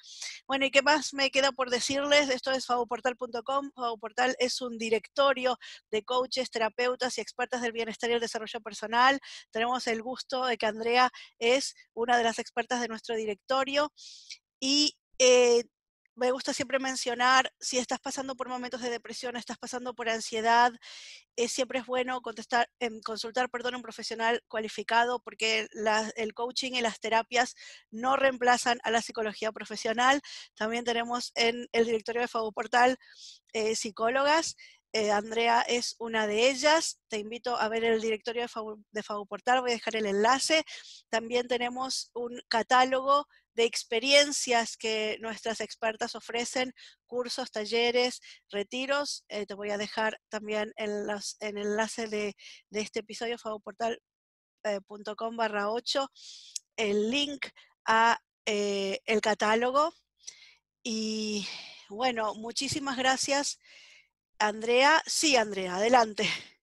Bueno, 0.45 0.65
¿y 0.65 0.71
qué 0.71 0.81
más 0.81 1.13
me 1.13 1.31
queda 1.31 1.53
por 1.53 1.69
decirles? 1.69 2.29
Esto 2.29 2.51
es 2.51 2.65
favoportal.com. 2.65 3.71
Favoportal 3.73 4.35
es 4.37 4.59
un 4.61 4.77
directorio 4.77 5.57
de 5.89 6.03
coaches, 6.03 6.51
terapeutas 6.51 7.17
y 7.17 7.21
expertas 7.21 7.61
del 7.61 7.71
bienestar 7.71 8.09
y 8.09 8.13
el 8.13 8.19
desarrollo 8.19 8.59
personal. 8.59 9.17
Tenemos 9.49 9.87
el 9.87 10.01
gusto 10.01 10.45
de 10.45 10.57
que 10.57 10.65
Andrea 10.65 11.09
es 11.39 11.73
una 11.93 12.17
de 12.17 12.25
las 12.25 12.37
expertas 12.37 12.81
de 12.81 12.89
nuestro 12.89 13.15
directorio 13.15 13.93
y 14.59 14.97
eh, 15.19 15.63
me 16.17 16.31
gusta 16.31 16.51
siempre 16.53 16.79
mencionar, 16.79 17.53
si 17.59 17.77
estás 17.77 17.99
pasando 17.99 18.35
por 18.35 18.49
momentos 18.49 18.81
de 18.81 18.89
depresión, 18.89 19.37
estás 19.37 19.57
pasando 19.57 19.93
por 19.93 20.09
ansiedad, 20.09 20.73
siempre 21.47 21.79
es 21.79 21.85
bueno 21.85 22.19
em, 22.79 23.01
consultar 23.01 23.49
perdón, 23.51 23.75
a 23.75 23.77
un 23.77 23.83
profesional 23.83 24.43
cualificado 24.47 25.19
porque 25.19 25.67
el 26.15 26.33
coaching 26.33 26.73
y 26.73 26.81
las 26.81 26.99
terapias 26.99 27.55
no 27.91 28.15
reemplazan 28.15 28.79
a 28.83 28.89
la 28.89 29.01
psicología 29.03 29.51
profesional. 29.51 30.21
También 30.55 30.83
tenemos 30.83 31.31
en 31.35 31.67
el 31.71 31.85
directorio 31.85 32.21
de 32.21 32.27
Fagoportal 32.27 32.97
eh, 33.53 33.75
psicólogas. 33.75 34.55
Eh, 34.97 35.11
Andrea 35.11 35.61
es 35.61 35.95
una 35.99 36.25
de 36.25 36.49
ellas. 36.49 36.99
Te 37.07 37.19
invito 37.19 37.55
a 37.55 37.69
ver 37.69 37.83
el 37.83 38.01
directorio 38.01 38.47
de, 38.91 39.03
Fagoportal, 39.03 39.61
voy 39.61 39.69
a 39.69 39.73
dejar 39.75 39.95
el 39.95 40.07
enlace. 40.07 40.63
También 41.09 41.47
tenemos 41.47 42.09
un 42.15 42.41
catálogo 42.47 43.27
de 43.53 43.65
experiencias 43.65 44.75
que 44.75 45.19
nuestras 45.19 45.61
expertas 45.61 46.15
ofrecen, 46.15 46.73
cursos, 47.05 47.51
talleres, 47.51 48.21
retiros. 48.49 49.23
Eh, 49.29 49.45
te 49.45 49.53
voy 49.53 49.69
a 49.69 49.77
dejar 49.77 50.19
también 50.29 50.73
en, 50.77 50.89
el 51.41 51.57
enlace 51.57 52.07
de, 52.07 52.35
este 52.71 53.01
episodio, 53.01 53.37
favoportal.com 53.37 54.01
eh, 54.63 55.37
barra 55.37 55.69
8, 55.69 56.09
el 56.75 57.11
link 57.11 57.45
a 57.85 58.19
eh, 58.47 58.99
el 59.05 59.21
catálogo. 59.21 59.93
Y 60.81 61.47
bueno, 61.87 62.33
muchísimas 62.33 62.97
gracias, 62.97 63.59
Andrea. 64.39 65.01
Sí, 65.05 65.35
Andrea, 65.35 65.75
adelante. 65.75 66.23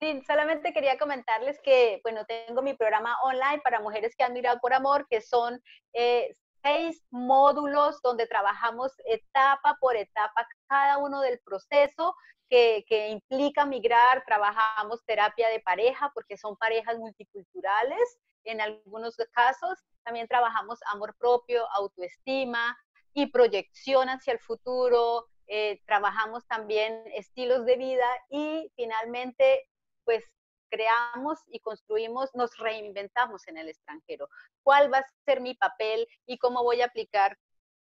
Sí, 0.00 0.20
solamente 0.26 0.72
quería 0.72 0.98
comentarles 0.98 1.60
que, 1.62 2.00
bueno, 2.02 2.24
tengo 2.24 2.60
mi 2.60 2.74
programa 2.74 3.16
online 3.22 3.60
para 3.62 3.78
mujeres 3.78 4.16
que 4.16 4.24
han 4.24 4.32
mirado 4.32 4.58
por 4.58 4.74
amor, 4.74 5.06
que 5.08 5.20
son 5.20 5.62
eh, 5.92 6.34
seis 6.60 7.04
módulos 7.12 8.02
donde 8.02 8.26
trabajamos 8.26 8.90
etapa 9.04 9.76
por 9.80 9.94
etapa 9.94 10.48
cada 10.66 10.98
uno 10.98 11.20
del 11.20 11.38
proceso 11.44 12.16
que, 12.50 12.84
que, 12.88 13.10
implica 13.10 13.64
migrar. 13.64 14.24
Trabajamos 14.24 15.04
terapia 15.04 15.48
de 15.50 15.60
pareja 15.60 16.10
porque 16.14 16.36
son 16.36 16.56
parejas 16.56 16.98
multiculturales 16.98 18.18
en 18.42 18.60
algunos 18.60 19.14
casos. 19.30 19.78
También 20.02 20.26
trabajamos 20.26 20.80
amor 20.92 21.14
propio, 21.16 21.70
autoestima 21.72 22.76
y 23.14 23.26
proyección 23.26 24.08
hacia 24.08 24.32
el 24.32 24.40
futuro. 24.40 25.28
Eh, 25.54 25.82
trabajamos 25.84 26.46
también 26.46 27.04
estilos 27.14 27.66
de 27.66 27.76
vida 27.76 28.06
y 28.30 28.72
finalmente 28.74 29.68
pues 30.02 30.24
creamos 30.70 31.40
y 31.46 31.60
construimos, 31.60 32.34
nos 32.34 32.56
reinventamos 32.56 33.46
en 33.48 33.58
el 33.58 33.68
extranjero. 33.68 34.30
¿Cuál 34.62 34.90
va 34.90 35.00
a 35.00 35.06
ser 35.26 35.42
mi 35.42 35.52
papel 35.52 36.08
y 36.24 36.38
cómo 36.38 36.62
voy 36.62 36.80
a 36.80 36.86
aplicar 36.86 37.36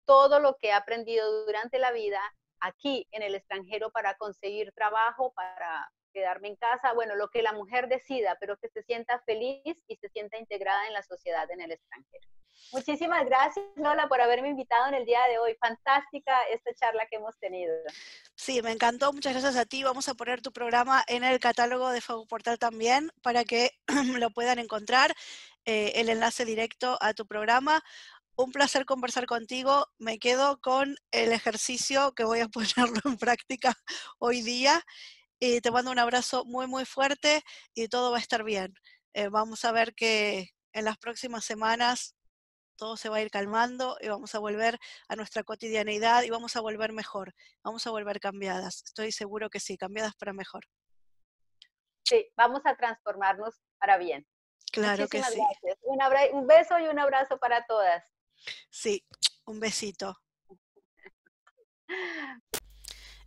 todo 0.05 0.39
lo 0.39 0.55
que 0.59 0.69
he 0.69 0.73
aprendido 0.73 1.45
durante 1.45 1.81
la 1.81 1.91
vida 1.91 2.21
aquí 2.61 3.09
en 3.11 3.25
el 3.25 3.35
extranjero 3.35 3.91
para 3.91 4.15
conseguir 4.15 4.71
trabajo, 4.71 5.33
para 5.33 5.91
quedarme 6.17 6.49
en 6.49 6.57
casa, 6.57 6.95
bueno, 6.95 7.15
lo 7.15 7.29
que 7.29 7.43
la 7.43 7.53
mujer 7.53 7.89
decida, 7.89 8.39
pero 8.41 8.57
que 8.57 8.71
se 8.71 8.83
sienta 8.83 9.21
feliz 9.27 9.77
y 9.87 9.97
se 9.97 10.09
sienta 10.09 10.39
integrada 10.39 10.87
en 10.87 10.95
la 10.95 11.03
sociedad 11.03 11.51
en 11.51 11.61
el 11.61 11.73
extranjero. 11.73 12.27
Muchísimas 12.73 13.27
gracias, 13.27 13.67
Lola, 13.77 14.09
por 14.09 14.19
haberme 14.23 14.49
invitado 14.49 14.89
en 14.89 14.95
el 14.95 15.05
día 15.05 15.21
de 15.29 15.39
hoy. 15.39 15.55
Fantástica 15.61 16.43
esta 16.51 16.73
charla 16.75 17.07
que 17.07 17.17
hemos 17.17 17.39
tenido. 17.39 17.75
Sí, 18.35 18.63
me 18.63 18.73
encantó. 18.73 19.13
Muchas 19.13 19.35
gracias 19.35 19.57
a 19.57 19.67
ti. 19.67 19.83
Vamos 19.83 20.09
a 20.09 20.15
poner 20.15 20.41
tu 20.41 20.53
programa 20.53 21.05
en 21.07 21.23
el 21.23 21.39
catálogo 21.39 21.91
de 21.91 22.01
Fago 22.01 22.27
Portal 22.27 22.59
también 22.59 23.11
para 23.23 23.45
que 23.45 23.73
lo 24.19 24.31
puedan 24.31 24.59
encontrar. 24.59 25.15
Eh, 25.67 25.93
el 25.97 26.09
enlace 26.09 26.47
directo 26.47 26.97
a 27.03 27.13
tu 27.13 27.27
programa. 27.27 27.83
Un 28.37 28.53
placer 28.53 28.85
conversar 28.85 29.27
contigo. 29.27 29.87
Me 29.99 30.19
quedo 30.19 30.61
con 30.61 30.97
el 31.11 31.33
ejercicio 31.33 32.15
que 32.15 32.25
voy 32.25 32.41
a 32.41 32.49
ponerlo 32.49 33.01
en 33.05 33.19
práctica 33.19 33.75
hoy 34.19 34.43
día. 34.43 34.83
Y 35.39 35.61
te 35.61 35.71
mando 35.71 35.91
un 35.91 35.99
abrazo 35.99 36.45
muy, 36.45 36.67
muy 36.67 36.85
fuerte 36.85 37.43
y 37.75 37.89
todo 37.89 38.11
va 38.11 38.19
a 38.19 38.21
estar 38.21 38.43
bien. 38.43 38.75
Eh, 39.13 39.29
vamos 39.29 39.65
a 39.65 39.73
ver 39.73 39.95
que 39.95 40.51
en 40.73 40.85
las 40.85 40.99
próximas 40.99 41.45
semanas 41.45 42.17
todo 42.77 42.97
se 42.97 43.09
va 43.09 43.17
a 43.17 43.23
ir 43.23 43.31
calmando 43.31 43.97
y 44.01 44.09
vamos 44.09 44.35
a 44.35 44.39
volver 44.39 44.79
a 45.09 45.17
nuestra 45.17 45.43
cotidianeidad 45.43 46.23
y 46.23 46.31
vamos 46.31 46.57
a 46.57 46.61
volver 46.61 46.93
mejor, 46.93 47.35
vamos 47.63 47.87
a 47.87 47.91
volver 47.91 48.21
cambiadas. 48.21 48.83
Estoy 48.85 49.13
seguro 49.13 49.49
que 49.51 49.61
sí, 49.61 49.77
cambiadas 49.77 50.15
para 50.17 50.33
mejor. 50.33 50.65
Sí, 52.05 52.31
vamos 52.37 52.61
a 52.65 52.77
transformarnos 52.77 53.61
para 53.79 53.99
bien. 53.99 54.27
Claro 54.73 55.09
que 55.09 55.23
sí. 55.23 55.39
Gracias. 55.39 55.79
Un, 55.83 55.99
un 56.39 56.47
beso 56.47 56.79
y 56.79 56.87
un 56.87 56.99
abrazo 56.99 57.39
para 57.39 57.65
todas. 57.67 58.05
Sí, 58.71 59.05
un 59.47 59.59
besito. 59.61 60.17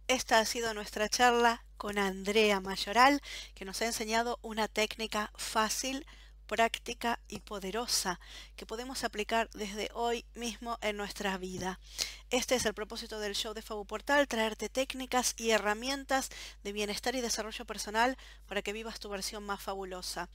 Esta 0.10 0.39
ha 0.39 0.45
sido 0.45 0.74
nuestra 0.74 1.07
charla 1.07 1.64
con 1.78 1.99
Andrea 1.99 2.60
Mayoral, 2.60 3.22
que 3.53 3.64
nos 3.64 3.80
ha 3.84 3.86
enseñado 3.86 4.39
una 4.41 4.68
técnica 4.68 5.32
fácil 5.36 6.03
práctica 6.47 7.20
y 7.28 7.41
poderosa 7.41 8.20
que 8.55 8.66
podemos 8.66 9.03
aplicar 9.03 9.51
desde 9.53 9.91
hoy 9.93 10.26
mismo 10.34 10.80
en 10.82 10.97
nuestra 10.97 11.38
vida. 11.38 11.80
Este 12.32 12.55
es 12.55 12.66
el 12.66 12.74
propósito 12.74 13.20
del 13.20 13.36
show 13.36 13.53
de 13.53 13.62
Fabu 13.62 13.86
Portal, 13.86 14.28
traerte 14.28 14.68
técnicas 14.68 15.36
y 15.38 15.51
herramientas 15.51 16.30
de 16.64 16.72
bienestar 16.72 17.14
y 17.14 17.22
desarrollo 17.22 17.66
personal 17.66 18.18
para 18.47 18.64
que 18.64 18.74
vivas 18.74 18.99
tu 18.99 19.10
versión 19.10 19.43
más 19.43 19.62
fabulosa. 19.62 20.28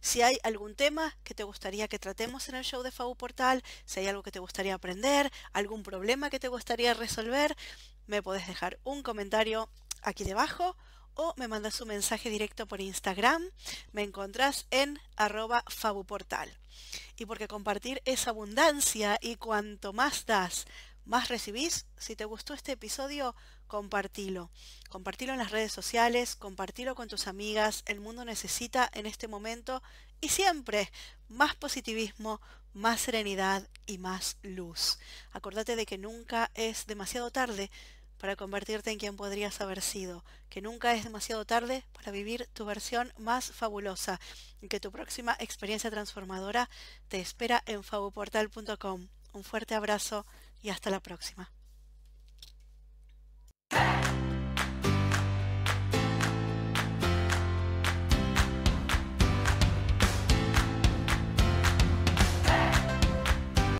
Si 0.00 0.20
hay 0.20 0.36
algún 0.42 0.74
tema 0.74 1.16
que 1.22 1.32
te 1.32 1.44
gustaría 1.44 1.86
que 1.86 2.00
tratemos 2.00 2.48
en 2.48 2.56
el 2.56 2.64
show 2.64 2.82
de 2.82 2.90
Fabu 2.90 3.14
Portal, 3.14 3.62
si 3.84 4.00
hay 4.00 4.08
algo 4.08 4.24
que 4.24 4.32
te 4.32 4.40
gustaría 4.40 4.74
aprender, 4.74 5.30
algún 5.52 5.84
problema 5.84 6.28
que 6.28 6.40
te 6.40 6.48
gustaría 6.48 6.92
resolver, 6.92 7.56
me 8.06 8.22
puedes 8.22 8.46
dejar 8.46 8.78
un 8.84 9.02
comentario 9.02 9.68
aquí 10.02 10.24
debajo 10.24 10.76
o 11.14 11.34
me 11.36 11.48
mandas 11.48 11.80
un 11.80 11.88
mensaje 11.88 12.30
directo 12.30 12.66
por 12.66 12.80
Instagram. 12.80 13.42
Me 13.92 14.02
encontrás 14.02 14.66
en 14.70 14.98
arroba 15.16 15.64
fabuportal. 15.68 16.50
Y 17.16 17.26
porque 17.26 17.48
compartir 17.48 18.00
es 18.04 18.26
abundancia 18.28 19.18
y 19.20 19.36
cuanto 19.36 19.92
más 19.92 20.26
das, 20.26 20.66
más 21.04 21.28
recibís. 21.28 21.86
Si 21.98 22.16
te 22.16 22.24
gustó 22.24 22.54
este 22.54 22.72
episodio, 22.72 23.34
compartilo. 23.66 24.50
Compartilo 24.88 25.32
en 25.32 25.38
las 25.38 25.50
redes 25.50 25.72
sociales, 25.72 26.36
compartilo 26.36 26.94
con 26.94 27.08
tus 27.08 27.26
amigas. 27.26 27.82
El 27.86 28.00
mundo 28.00 28.24
necesita 28.24 28.90
en 28.92 29.06
este 29.06 29.28
momento 29.28 29.82
y 30.20 30.28
siempre 30.28 30.90
más 31.28 31.54
positivismo, 31.56 32.40
más 32.74 33.00
serenidad 33.00 33.66
y 33.86 33.98
más 33.98 34.36
luz. 34.42 34.98
Acordate 35.32 35.76
de 35.76 35.86
que 35.86 35.98
nunca 35.98 36.50
es 36.54 36.86
demasiado 36.86 37.30
tarde 37.30 37.70
para 38.18 38.36
convertirte 38.36 38.90
en 38.90 38.98
quien 38.98 39.16
podrías 39.16 39.60
haber 39.60 39.82
sido, 39.82 40.24
que 40.48 40.62
nunca 40.62 40.94
es 40.94 41.04
demasiado 41.04 41.44
tarde 41.44 41.84
para 41.92 42.12
vivir 42.12 42.48
tu 42.52 42.64
versión 42.64 43.12
más 43.18 43.50
fabulosa 43.50 44.20
y 44.60 44.68
que 44.68 44.80
tu 44.80 44.92
próxima 44.92 45.36
experiencia 45.40 45.90
transformadora 45.90 46.70
te 47.08 47.20
espera 47.20 47.62
en 47.66 47.82
fabuportal.com. 47.82 49.08
Un 49.32 49.44
fuerte 49.44 49.74
abrazo 49.74 50.24
y 50.62 50.70
hasta 50.70 50.90
la 50.90 51.00
próxima. 51.00 51.50